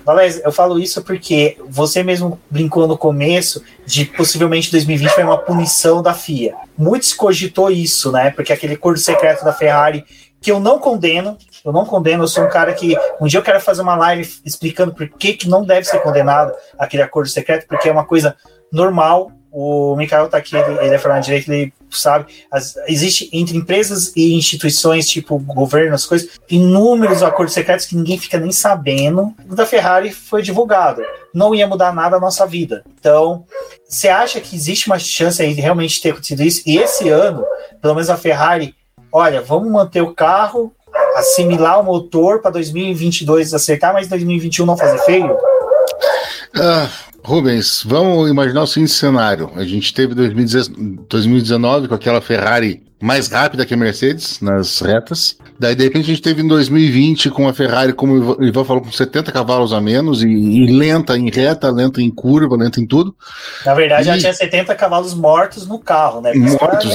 [0.05, 5.37] Valézio, eu falo isso porque você mesmo brincou no começo de possivelmente 2020 foi uma
[5.37, 6.55] punição da FIA.
[6.77, 8.31] Muitos cogitou isso, né?
[8.31, 10.05] Porque aquele acordo secreto da Ferrari,
[10.41, 11.37] que eu não condeno,
[11.69, 14.27] eu não condeno, eu sou um cara que um dia eu quero fazer uma live
[14.45, 18.35] explicando por que, que não deve ser condenado aquele acordo secreto, porque é uma coisa
[18.73, 19.31] normal.
[19.51, 23.57] O Mikael tá aqui, ele, ele é formado de direito, ele sabe, as, existe entre
[23.57, 29.35] empresas e instituições, tipo governo, as coisas, inúmeros acordos secretos que ninguém fica nem sabendo.
[29.49, 31.03] O da Ferrari foi divulgado.
[31.35, 32.83] Não ia mudar nada a nossa vida.
[32.99, 33.45] Então,
[33.87, 36.63] você acha que existe uma chance aí de realmente ter acontecido isso?
[36.67, 37.45] E esse ano,
[37.81, 38.75] pelo menos a Ferrari,
[39.13, 40.73] olha, vamos manter o carro,
[41.19, 45.37] assimilar o motor para 2022 acertar, mas 2021 não fazer feio?
[46.55, 46.89] Ah,
[47.23, 49.51] Rubens, vamos imaginar o seguinte cenário.
[49.55, 55.37] A gente teve 2019 com aquela Ferrari mais rápida que a Mercedes nas retas.
[55.59, 58.83] Daí, de repente, a gente teve em 2020 com a Ferrari, como o Ivan falou,
[58.83, 62.87] com 70 cavalos a menos, e, e, lenta em reta, lenta em curva, lenta em
[62.87, 63.15] tudo.
[63.65, 64.05] Na verdade, e...
[64.07, 66.33] já tinha 70 cavalos mortos no carro, né?
[66.35, 66.93] Mortos,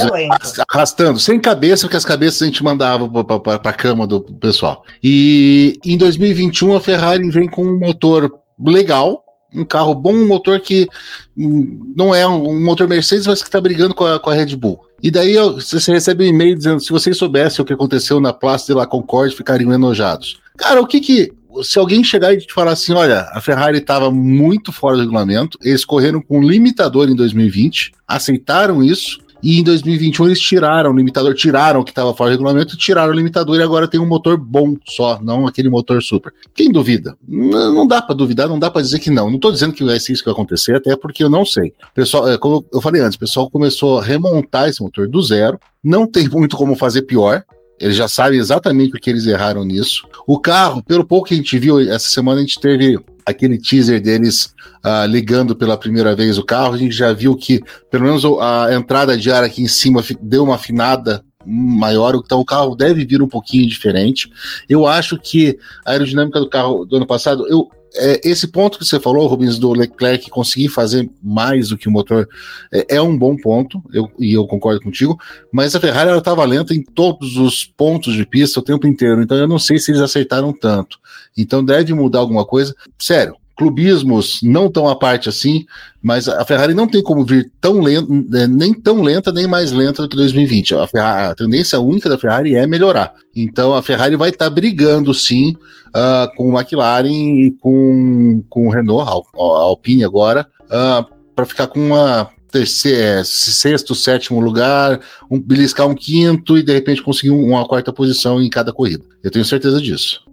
[0.70, 4.82] arrastando, sem cabeça, porque as cabeças a gente mandava para a cama do pessoal.
[5.02, 9.23] E em 2021, a Ferrari vem com um motor legal,
[9.54, 10.88] um carro bom, um motor que
[11.36, 14.56] hum, não é um, motor Mercedes, mas que está brigando com a, com a, Red
[14.56, 14.80] Bull.
[15.02, 18.66] E daí você recebe um e-mail dizendo: se vocês soubessem o que aconteceu na Place
[18.66, 20.38] de la Concorde, ficariam enojados.
[20.56, 21.32] Cara, o que que.
[21.62, 25.56] Se alguém chegar e te falar assim, olha, a Ferrari estava muito fora do regulamento,
[25.62, 31.34] eles correram com limitador em 2020, aceitaram isso, e em 2021 eles tiraram o limitador,
[31.34, 34.38] tiraram o que estava fora do regulamento, tiraram o limitador e agora tem um motor
[34.38, 36.32] bom só, não aquele motor super.
[36.54, 37.14] Quem duvida?
[37.28, 39.28] Não, não dá para duvidar, não dá para dizer que não.
[39.28, 41.74] Não estou dizendo que vai ser isso que vai acontecer, até porque eu não sei.
[41.94, 45.60] Pessoal, é, como eu falei antes, o pessoal começou a remontar esse motor do zero,
[45.82, 47.44] não tem muito como fazer pior.
[47.80, 50.06] Eles já sabem exatamente o que eles erraram nisso.
[50.26, 54.00] O carro, pelo pouco que a gente viu, essa semana a gente teve aquele teaser
[54.00, 54.54] deles
[54.84, 57.60] uh, ligando pela primeira vez o carro, a gente já viu que
[57.90, 62.44] pelo menos a entrada de ar aqui em cima deu uma afinada maior, então o
[62.44, 64.30] carro deve vir um pouquinho diferente.
[64.68, 68.84] Eu acho que a aerodinâmica do carro do ano passado, eu é, esse ponto que
[68.84, 72.28] você falou, Rubens, do Leclerc conseguir fazer mais do que o motor
[72.72, 75.18] é, é um bom ponto, eu, e eu concordo contigo,
[75.52, 79.22] mas a Ferrari ela estava lenta em todos os pontos de pista o tempo inteiro,
[79.22, 80.98] então eu não sei se eles acertaram tanto.
[81.36, 82.74] Então deve mudar alguma coisa.
[82.98, 85.64] Sério, clubismos não tão à parte assim,
[86.02, 89.72] mas a Ferrari não tem como vir tão lenta, né, nem tão lenta, nem mais
[89.72, 90.74] lenta do que 2020.
[90.74, 93.14] A, Ferrari, a tendência única da Ferrari é melhorar.
[93.34, 95.56] Então a Ferrari vai estar tá brigando sim
[95.94, 101.68] uh, com o McLaren e com, com o Renault, a, Alpine agora, uh, para ficar
[101.68, 107.30] com uma terceiro, é, sexto, sétimo lugar, um, beliscar um quinto e de repente conseguir
[107.30, 109.04] uma quarta posição em cada corrida.
[109.24, 110.23] Eu tenho certeza disso.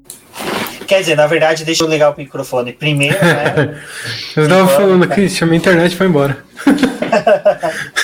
[0.92, 3.80] Quer dizer, na verdade, deixa eu ligar o microfone primeiro, né?
[4.36, 6.44] eu estava falando aqui, chamei a internet foi embora.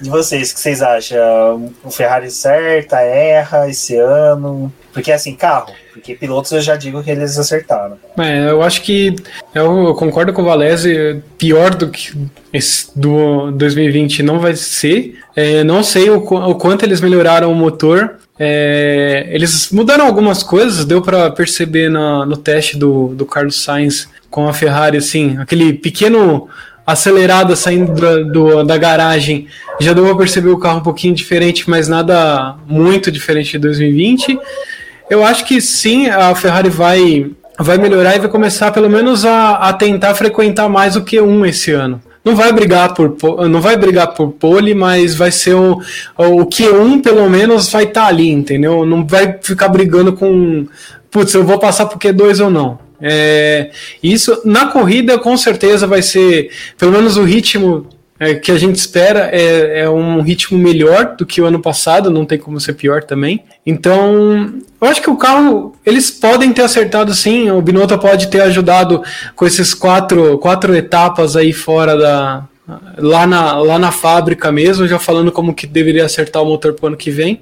[0.00, 1.72] E vocês, o que vocês acham?
[1.82, 4.72] O Ferrari certa, erra esse ano?
[4.92, 7.98] Porque assim, carro, porque pilotos eu já digo que eles acertaram.
[8.16, 9.16] É, eu acho que
[9.52, 12.12] eu concordo com o Valese, pior do que
[12.52, 15.18] esse do 2020 não vai ser.
[15.34, 18.18] É, não sei o, o, quanto eles melhoraram o motor.
[18.38, 24.08] É, eles mudaram algumas coisas, deu para perceber na, no teste do, do Carlos Sainz
[24.30, 26.48] com a Ferrari, assim, aquele pequeno
[26.86, 29.46] acelerada saindo da, do, da garagem,
[29.78, 34.38] já deu para perceber o carro um pouquinho diferente, mas nada muito diferente de 2020.
[35.10, 39.56] Eu acho que sim, a Ferrari vai, vai melhorar e vai começar pelo menos a,
[39.56, 42.00] a tentar frequentar mais o Q1 esse ano.
[42.24, 43.16] Não vai brigar por
[43.48, 45.80] não vai brigar por pole, mas vai ser o,
[46.16, 48.84] o Q1 pelo menos vai estar tá ali, entendeu?
[48.84, 50.66] Não vai ficar brigando com
[51.10, 52.78] putz, eu vou passar por Q2 ou não.
[53.00, 53.70] É,
[54.02, 57.86] isso na corrida com certeza vai ser, pelo menos o ritmo
[58.20, 62.10] é, que a gente espera é, é, um ritmo melhor do que o ano passado,
[62.10, 63.44] não tem como ser pior também.
[63.64, 68.40] Então, eu acho que o carro, eles podem ter acertado sim, o Binotto pode ter
[68.42, 69.02] ajudado
[69.36, 72.44] com esses quatro, quatro etapas aí fora da.
[72.98, 76.84] Lá na, lá na fábrica mesmo, já falando como que deveria acertar o motor para
[76.84, 77.40] o ano que vem.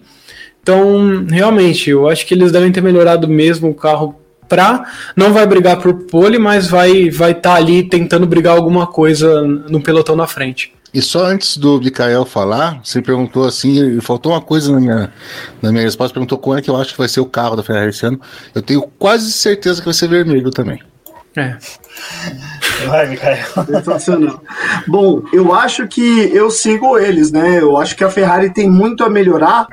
[0.62, 4.14] Então, realmente, eu acho que eles devem ter melhorado mesmo o carro
[4.48, 4.84] para
[5.14, 9.42] não vai brigar por pole, mas vai vai estar tá ali tentando brigar alguma coisa
[9.42, 10.72] no pelotão na frente.
[10.94, 15.12] E só antes do Mikael falar, você perguntou assim, faltou uma coisa na minha,
[15.60, 17.62] na minha resposta, perguntou qual é que eu acho que vai ser o carro da
[17.62, 18.18] Ferrari esse ano.
[18.54, 20.80] Eu tenho quase certeza que vai ser vermelho também.
[21.36, 21.58] É.
[22.86, 23.44] Vai, Mikael.
[23.66, 24.42] Sensacional.
[24.86, 27.60] Bom, eu acho que eu sigo eles, né?
[27.60, 29.66] Eu acho que a Ferrari tem muito a melhorar,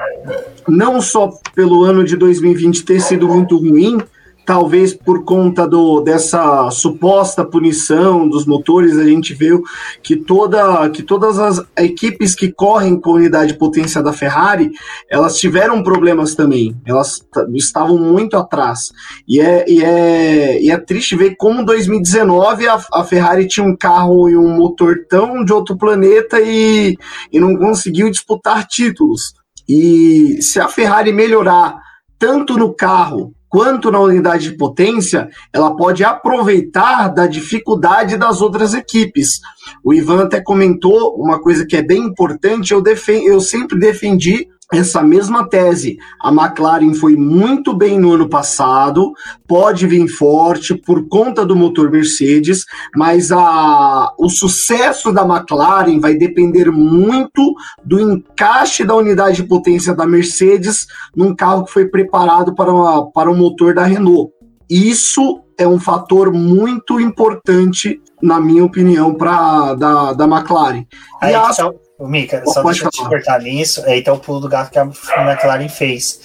[0.68, 3.98] não só pelo ano de 2020 ter sido muito ruim,
[4.46, 9.64] talvez por conta do, dessa suposta punição dos motores, a gente viu
[10.02, 14.72] que, toda, que todas as equipes que correm com unidade de potência da Ferrari,
[15.10, 17.26] elas tiveram problemas também, elas
[17.56, 18.91] estavam muito atrás.
[19.28, 23.76] E é, e é, e é triste ver como 2019 a, a Ferrari tinha um
[23.76, 26.98] carro e um motor tão de outro planeta e,
[27.32, 29.34] e não conseguiu disputar títulos.
[29.68, 31.78] E se a Ferrari melhorar
[32.20, 38.74] tanto no carro quanto na unidade de potência, ela pode aproveitar da dificuldade das outras
[38.74, 39.41] equipes.
[39.84, 44.47] O Ivan até comentou uma coisa que é bem importante, eu, defend, eu sempre defendi
[44.74, 45.98] essa mesma tese.
[46.20, 49.14] A McLaren foi muito bem no ano passado,
[49.48, 52.66] pode vir forte por conta do motor Mercedes,
[52.96, 57.54] mas a, o sucesso da McLaren vai depender muito
[57.84, 63.12] do encaixe da unidade de potência da Mercedes num carro que foi preparado para, uma,
[63.12, 64.32] para o motor da Renault.
[64.70, 70.86] Isso é um fator muito importante, na minha opinião, para da, da McLaren.
[71.20, 74.40] Aí, a, então o Mika, só deixa eu te cortar nisso, é então o pulo
[74.40, 76.22] do gato que a McLaren fez.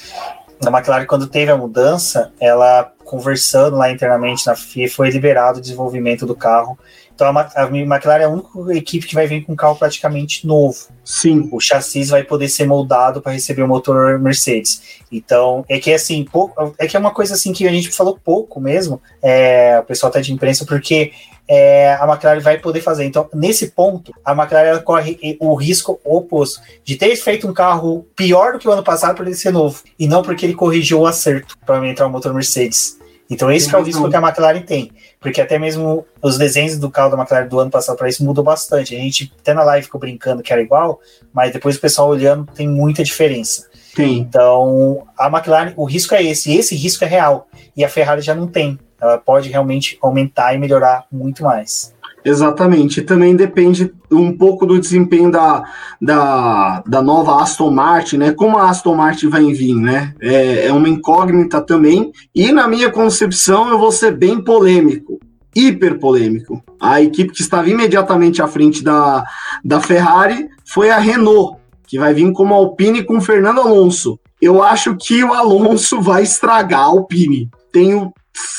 [0.64, 5.60] A McLaren, quando teve a mudança, ela conversando lá internamente na FIA, foi liberado o
[5.60, 6.78] desenvolvimento do carro.
[7.18, 10.46] Então a, a McLaren é a única equipe que vai vir com um carro praticamente
[10.46, 10.86] novo.
[11.04, 11.48] Sim.
[11.50, 15.00] O chassi vai poder ser moldado para receber o motor Mercedes.
[15.10, 18.16] Então, é que assim, pouco, é que é uma coisa assim que a gente falou
[18.22, 21.10] pouco mesmo, é, o pessoal tá de imprensa, porque
[21.48, 23.04] é, a McLaren vai poder fazer.
[23.04, 28.52] Então, nesse ponto, a McLaren corre o risco oposto de ter feito um carro pior
[28.52, 31.06] do que o ano passado por ele ser novo, e não porque ele corrigiu o
[31.06, 32.97] acerto para entrar o motor Mercedes.
[33.30, 34.90] Então, esse é o risco que a McLaren tem.
[35.20, 38.42] Porque até mesmo os desenhos do carro da McLaren do ano passado para isso mudou
[38.42, 38.94] bastante.
[38.94, 41.00] A gente até na live ficou brincando que era igual,
[41.32, 43.68] mas depois o pessoal olhando tem muita diferença.
[43.94, 44.18] Sim.
[44.18, 47.48] Então, a McLaren, o risco é esse, e esse risco é real.
[47.76, 51.94] E a Ferrari já não tem ela pode realmente aumentar e melhorar muito mais.
[52.24, 55.62] Exatamente, também depende um pouco do desempenho da,
[56.00, 58.32] da, da nova Aston Martin, né?
[58.32, 60.14] Como a Aston Martin vai vir, né?
[60.20, 62.12] É, é uma incógnita também.
[62.34, 65.18] E na minha concepção, eu vou ser bem polêmico,
[65.54, 66.62] hiper polêmico.
[66.80, 69.24] A equipe que estava imediatamente à frente da,
[69.64, 71.56] da Ferrari foi a Renault,
[71.86, 74.18] que vai vir como Alpine com Fernando Alonso.
[74.40, 77.50] Eu acho que o Alonso vai estragar a Alpine.
[77.72, 78.12] Tenho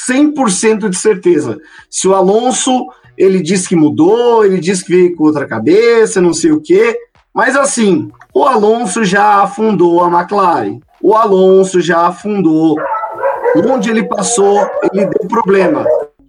[0.09, 1.57] 100% de certeza.
[1.89, 2.87] Se o Alonso,
[3.19, 6.97] ele diz que mudou, ele diz que veio com outra cabeça, não sei o quê,
[7.33, 10.79] mas assim, o Alonso já afundou a McLaren.
[11.01, 12.77] O Alonso já afundou.
[13.55, 15.85] Onde ele passou, ele deu problema.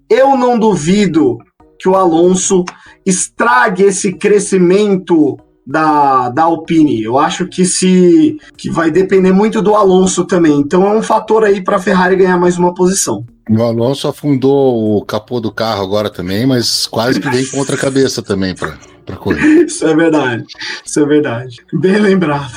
[0.08, 1.38] Eu não duvido
[1.78, 2.64] que o Alonso
[3.06, 5.38] estrague esse crescimento
[5.70, 7.00] da, da Alpine.
[7.00, 10.58] Eu acho que se que vai depender muito do Alonso também.
[10.58, 13.24] Então é um fator aí para a Ferrari ganhar mais uma posição.
[13.48, 17.78] O Alonso afundou o capô do carro agora também, mas quase que vem contra a
[17.80, 19.64] cabeça também para correr.
[19.64, 20.44] Isso é verdade.
[20.84, 21.56] Isso é verdade.
[21.72, 22.52] Bem lembrado.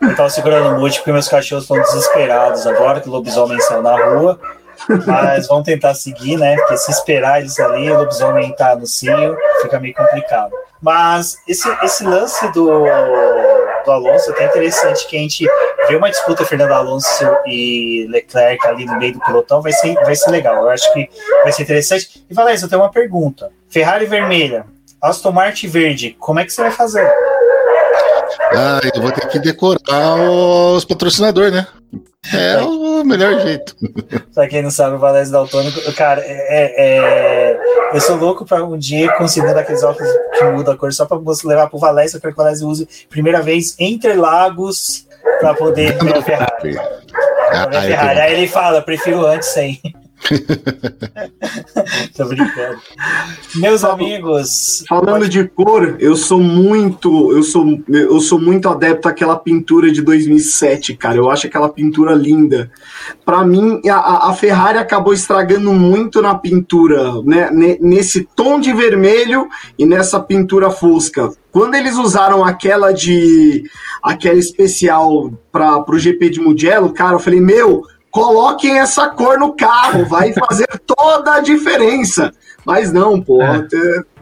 [0.00, 3.82] Eu tava segurando o mute porque meus cachorros estão desesperados agora que o lobisomem saiu
[3.82, 4.40] na rua.
[5.06, 6.56] Mas vamos tentar seguir, né?
[6.56, 10.52] Porque se esperar eles ali, o lobisomem tá no cio, fica meio complicado.
[10.80, 12.84] Mas esse, esse lance do,
[13.84, 15.46] do Alonso é até interessante que a gente
[15.88, 20.14] vê uma disputa Fernando Alonso e Leclerc ali no meio do pelotão, vai ser, vai
[20.14, 20.62] ser legal.
[20.62, 21.08] Eu acho que
[21.42, 22.24] vai ser interessante.
[22.30, 23.50] E Valéria, eu tenho uma pergunta.
[23.68, 24.64] Ferrari vermelha,
[25.02, 27.10] Aston Martin verde, como é que você vai fazer?
[28.52, 30.16] Ah, eu vou ter que decorar
[30.74, 31.66] os patrocinadores, né?
[32.32, 33.74] É o melhor jeito.
[34.34, 37.58] pra quem não sabe, o Valério Daltônico, cara, é, é, é,
[37.94, 41.16] eu sou louco pra um dia conseguir daqueles óculos que muda a cor só pra
[41.16, 45.06] você levar pro Valério, eu quero que o Valério use primeira vez entre lagos
[45.40, 46.78] pra poder ver a Ferrari.
[47.50, 48.20] Ah, Ferrari.
[48.20, 49.80] Aí ele fala, prefiro antes sem.
[52.16, 52.78] Tô brincando.
[53.54, 54.84] Meus amigos.
[54.88, 55.28] Falando pode...
[55.28, 60.96] de cor, eu sou muito, eu sou, eu sou muito adepto àquela pintura de 2007,
[60.96, 61.16] cara.
[61.16, 62.70] Eu acho aquela pintura linda.
[63.24, 67.50] Para mim, a, a, Ferrari acabou estragando muito na pintura, né?
[67.80, 69.48] Nesse tom de vermelho
[69.78, 71.30] e nessa pintura fosca.
[71.50, 73.64] Quando eles usaram aquela de
[74.02, 77.84] aquela especial para o GP de Mugello, cara, eu falei, meu,
[78.18, 82.32] coloquem essa cor no carro, vai fazer toda a diferença.
[82.64, 83.66] Mas não, pô, é.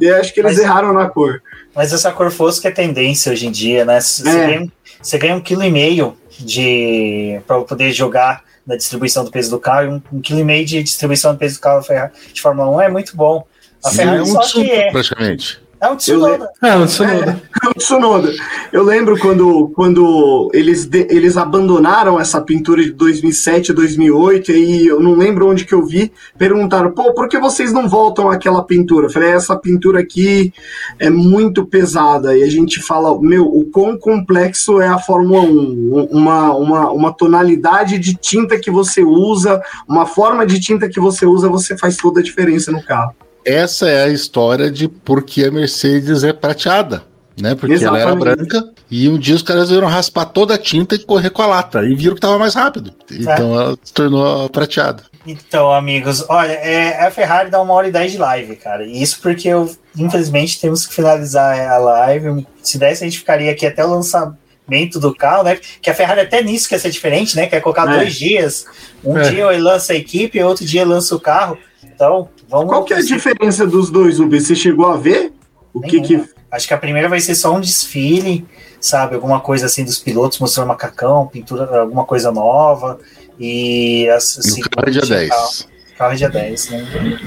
[0.00, 1.42] eu acho que eles mas, erraram na cor.
[1.74, 4.00] Mas essa cor fosca é tendência hoje em dia, né?
[4.00, 4.46] Você, é.
[4.46, 4.72] ganha,
[5.02, 9.58] você ganha um quilo e meio de para poder jogar na distribuição do peso do
[9.58, 11.84] carro, um, um quilo e meio de distribuição do peso do carro
[12.32, 13.46] de Fórmula 1 é muito bom.
[13.82, 14.90] A Ferrari é um só que é.
[14.90, 15.60] praticamente.
[15.80, 16.50] É um Tsunoda.
[16.62, 17.42] É, um Tsunoda.
[17.62, 18.32] É, é um Tsunoda.
[18.72, 25.00] Eu lembro quando, quando eles, de, eles abandonaram essa pintura de 2007, 2008, e eu
[25.00, 29.06] não lembro onde que eu vi, perguntaram, pô, por que vocês não voltam àquela pintura?
[29.06, 30.52] Eu falei, essa pintura aqui
[30.98, 36.08] é muito pesada, e a gente fala, meu, o quão complexo é a Fórmula 1,
[36.10, 41.26] uma, uma, uma tonalidade de tinta que você usa, uma forma de tinta que você
[41.26, 43.14] usa, você faz toda a diferença no carro
[43.46, 47.02] essa é a história de por que a Mercedes é prateada.
[47.40, 47.54] Né?
[47.54, 48.02] Porque Exatamente.
[48.02, 51.28] ela era branca e um dia os caras viram raspar toda a tinta e correr
[51.28, 52.94] com a lata e viram que estava mais rápido.
[53.10, 53.62] Então é.
[53.62, 55.02] ela se tornou prateada.
[55.26, 58.86] Então, amigos, olha, é, a Ferrari dá uma hora e dez de live, cara.
[58.86, 62.46] Isso porque eu, infelizmente, temos que finalizar a live.
[62.62, 65.58] Se desse, a gente ficaria aqui até o lançamento do carro, né?
[65.82, 67.48] Que a Ferrari até nisso quer ser diferente, né?
[67.48, 67.98] Quer colocar é.
[67.98, 68.66] dois dias.
[69.04, 69.28] Um é.
[69.28, 71.58] dia ele lança a equipe, outro dia lança o carro.
[71.82, 72.68] Então, vamos.
[72.68, 74.40] Qual que é a diferença dos dois, Uber?
[74.40, 75.32] Você chegou a ver?
[75.72, 76.24] O que que.
[76.50, 78.46] Acho que a primeira vai ser só um desfile,
[78.80, 79.14] sabe?
[79.14, 82.98] Alguma coisa assim dos pilotos mostrando macacão, pintura, alguma coisa nova.
[83.38, 85.68] E assim, no carro é dia 10.
[85.98, 87.20] Carro é dia 10, né?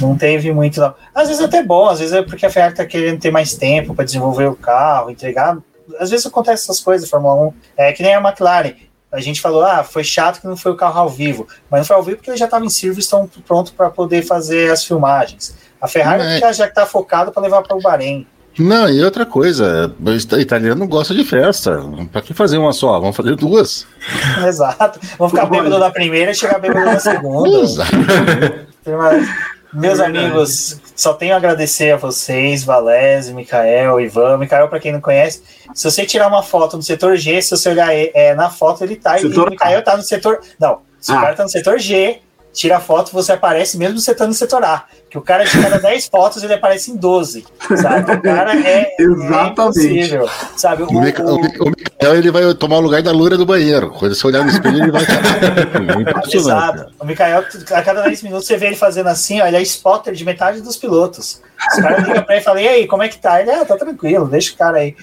[0.00, 0.94] Não teve muito, não.
[1.14, 3.54] Às vezes é até bom, às vezes é porque a Ferrari tá querendo ter mais
[3.54, 5.58] tempo para desenvolver o carro, entregar.
[5.98, 7.52] Às vezes acontece essas coisas, Fórmula 1.
[7.76, 8.74] É que nem a McLaren
[9.16, 11.46] a gente falou, ah, foi chato que não foi o carro ao vivo.
[11.70, 14.22] Mas não foi ao vivo porque ele já estava em serviço, estão pronto para poder
[14.22, 15.56] fazer as filmagens.
[15.80, 16.52] A Ferrari é.
[16.52, 18.26] já está focado para levar para o Bahrein.
[18.58, 21.78] Não, e outra coisa, o italiano gosta de festa.
[22.10, 22.98] Para que fazer uma só?
[22.98, 23.86] Vamos fazer duas.
[24.46, 24.98] Exato.
[25.18, 27.62] Vamos ficar bêbado na primeira e chegar bêbado na segunda.
[27.62, 27.92] Exato.
[29.74, 34.38] Meus amigos, só tenho a agradecer a vocês, Valese, Mikael, Ivan.
[34.38, 35.42] Mikael, para quem não conhece,
[35.74, 38.96] se você tirar uma foto no setor G, se você olhar é, na foto, ele
[38.96, 39.18] tá.
[39.18, 39.34] Setor...
[39.34, 40.40] E o Mikael tá no setor.
[40.58, 41.18] Não, se ah.
[41.18, 42.20] o cara tá no setor G,
[42.56, 44.84] tira foto, você aparece mesmo você estando no setor A.
[45.10, 47.46] Que o cara de cada 10 fotos ele aparece em 12.
[47.76, 48.12] Sabe?
[48.12, 50.16] O cara é, Exatamente.
[50.16, 50.24] É
[50.56, 50.82] sabe?
[50.84, 53.90] O, o, o, o Mikael ele vai tomar o lugar da loura do banheiro.
[53.90, 55.02] Quando você olhar no espelho, ele vai.
[56.32, 56.86] é Exato.
[56.98, 60.14] O Mikael, a cada 10 minutos, você vê ele fazendo assim, ó, ele é spotter
[60.14, 61.42] de metade dos pilotos.
[61.72, 63.40] Os caras ligam pra ele e falam: e aí, como é que tá?
[63.40, 64.96] Ele, ah, tá tranquilo, deixa o cara aí.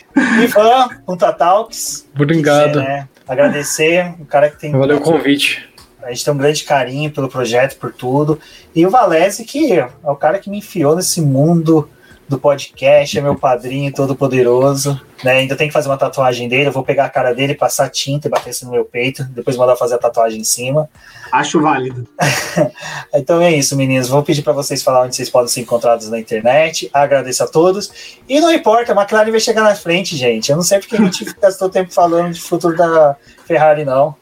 [0.44, 2.08] E fã, Punta Talks.
[2.16, 2.80] Obrigado.
[2.80, 3.08] né?
[3.28, 4.72] Agradecer o cara que tem.
[4.72, 5.73] Valeu o convite.
[6.04, 8.40] A gente tem um grande carinho pelo projeto, por tudo.
[8.76, 11.90] E o Valese, que é o cara que me enfiou nesse mundo
[12.28, 15.00] do podcast, é meu padrinho todo poderoso.
[15.24, 15.32] Né?
[15.34, 16.68] Ainda tem que fazer uma tatuagem dele.
[16.68, 19.56] Eu vou pegar a cara dele, passar tinta e bater assim no meu peito, depois
[19.56, 20.90] mandar fazer a tatuagem em cima.
[21.32, 22.08] Acho válido.
[23.14, 24.10] então é isso, meninos.
[24.10, 26.90] Vou pedir para vocês falar onde vocês podem ser encontrados na internet.
[26.94, 27.92] Agradeço a todos.
[28.28, 30.50] E não importa, a McLaren vai chegar na frente, gente.
[30.50, 33.16] Eu não sei porque a gente gastou tempo falando de futuro da
[33.46, 34.16] Ferrari, não.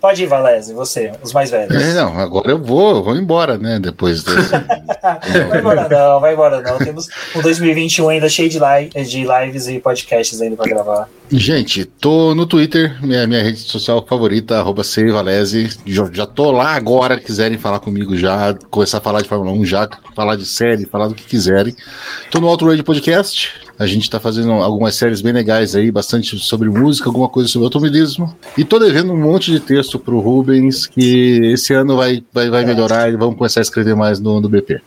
[0.00, 1.74] Pode ir, Valese, você, os mais velhos.
[1.74, 3.80] É, não, agora eu vou, eu vou embora, né?
[3.80, 4.50] Depois desse.
[5.48, 6.78] vai embora não, vai embora não.
[6.78, 11.08] Temos um 2021 ainda cheio de, live, de lives e podcasts ainda pra gravar.
[11.30, 15.68] Gente, tô no Twitter, minha, minha rede social favorita, arroba Valese.
[15.84, 19.64] Já, já tô lá agora, quiserem falar comigo já, começar a falar de Fórmula 1
[19.64, 21.74] já, falar de série, falar do que quiserem.
[22.30, 26.68] Tô no Radio Podcast, a gente tá fazendo algumas séries bem legais aí, bastante sobre
[26.68, 28.36] música, alguma coisa sobre automobilismo.
[28.56, 32.64] E tô devendo um monte de texto pro Rubens, que esse ano vai, vai, vai
[32.64, 34.80] melhorar e vamos começar a escrever mais no, no BP.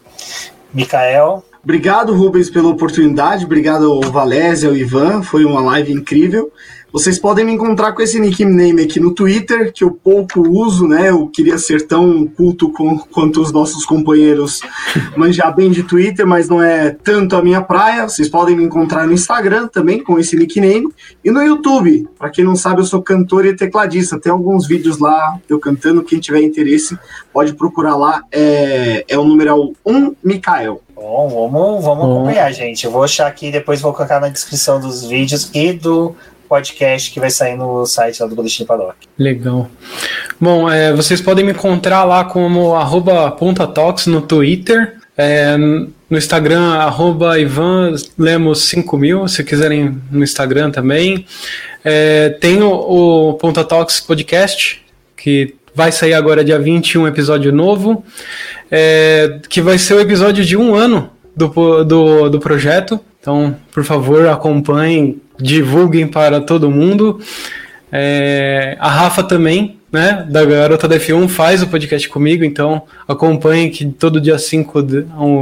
[0.74, 1.44] Mikael.
[1.64, 3.46] Obrigado, Rubens, pela oportunidade.
[3.46, 5.22] Obrigado ao Valézia, ao Ivan.
[5.22, 6.52] Foi uma live incrível.
[6.92, 11.10] Vocês podem me encontrar com esse nickname aqui no Twitter, que eu pouco uso, né?
[11.10, 14.60] Eu queria ser tão culto com, quanto os nossos companheiros
[15.16, 18.10] manjar bem de Twitter, mas não é tanto a minha praia.
[18.10, 20.90] Vocês podem me encontrar no Instagram também com esse nickname
[21.24, 22.10] e no YouTube.
[22.20, 24.20] Para quem não sabe, eu sou cantor e tecladista.
[24.20, 26.04] Tem alguns vídeos lá eu cantando.
[26.04, 26.98] Quem tiver interesse,
[27.32, 28.22] pode procurar lá.
[28.30, 30.82] É, é o numeral 1 Mikael.
[30.94, 32.86] Bom, vamos, vamos acompanhar, gente.
[32.86, 36.16] Eu vou achar aqui, depois vou colocar na descrição dos vídeos e do
[36.52, 38.98] podcast que vai sair no site lá do Boletim Paddock.
[39.18, 39.72] Legal.
[40.38, 44.98] Bom, é, vocês podem me encontrar lá como arroba pontatox no Twitter.
[45.18, 51.26] É, no Instagram, arroba Ivan Lemos 5000, se quiserem no Instagram também.
[51.86, 52.70] É, tem o,
[53.30, 54.84] o Ponta Talks Podcast,
[55.16, 58.04] que vai sair agora dia 21, episódio novo,
[58.70, 63.00] é, que vai ser o episódio de um ano do, do, do projeto.
[63.22, 67.20] Então, por favor, acompanhem, divulguem para todo mundo.
[67.92, 73.70] É, a Rafa também, né, da Garota da F1, faz o podcast comigo, então acompanhem
[73.70, 74.82] que todo dia 5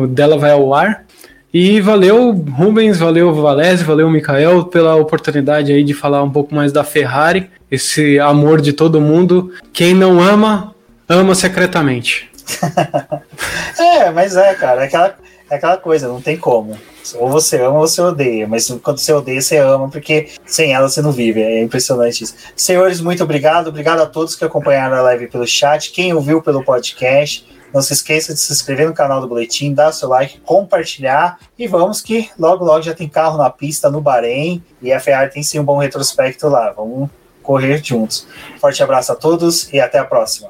[0.08, 1.06] dela vai ao ar.
[1.52, 6.72] E valeu, Rubens, valeu, Valese, valeu, Mikael, pela oportunidade aí de falar um pouco mais
[6.72, 9.52] da Ferrari, esse amor de todo mundo.
[9.74, 10.76] Quem não ama,
[11.08, 12.30] ama secretamente.
[13.80, 15.16] é, mas é, cara, é aquela,
[15.50, 16.78] é aquela coisa, não tem como.
[17.16, 20.88] Ou você ama ou você odeia, mas quando você odeia, você ama, porque sem ela
[20.88, 21.42] você não vive.
[21.42, 22.36] É impressionante isso.
[22.56, 23.68] Senhores, muito obrigado.
[23.68, 27.48] Obrigado a todos que acompanharam a live pelo chat, quem ouviu pelo podcast.
[27.74, 31.68] Não se esqueça de se inscrever no canal do Boletim, dar seu like, compartilhar e
[31.68, 35.44] vamos que logo logo já tem carro na pista no Bahrein e a Ferrari tem
[35.44, 36.72] sim um bom retrospecto lá.
[36.72, 37.10] Vamos
[37.44, 38.28] correr juntos.
[38.60, 40.50] Forte abraço a todos e até a próxima.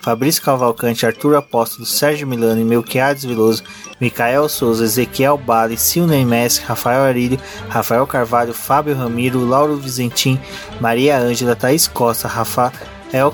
[0.00, 3.62] Fabrício Cavalcante, Arthur Apóstolo, Sérgio Milano, Melquiades Veloso,
[4.00, 10.40] Micael Souza, Ezequiel Bale, Silney Messi, Rafael Arílio, Rafael Carvalho, Fábio Ramiro, Lauro Vizentim,
[10.80, 12.72] Maria Ângela, Thaís Costa, Rafael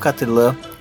[0.00, 0.56] Catelã,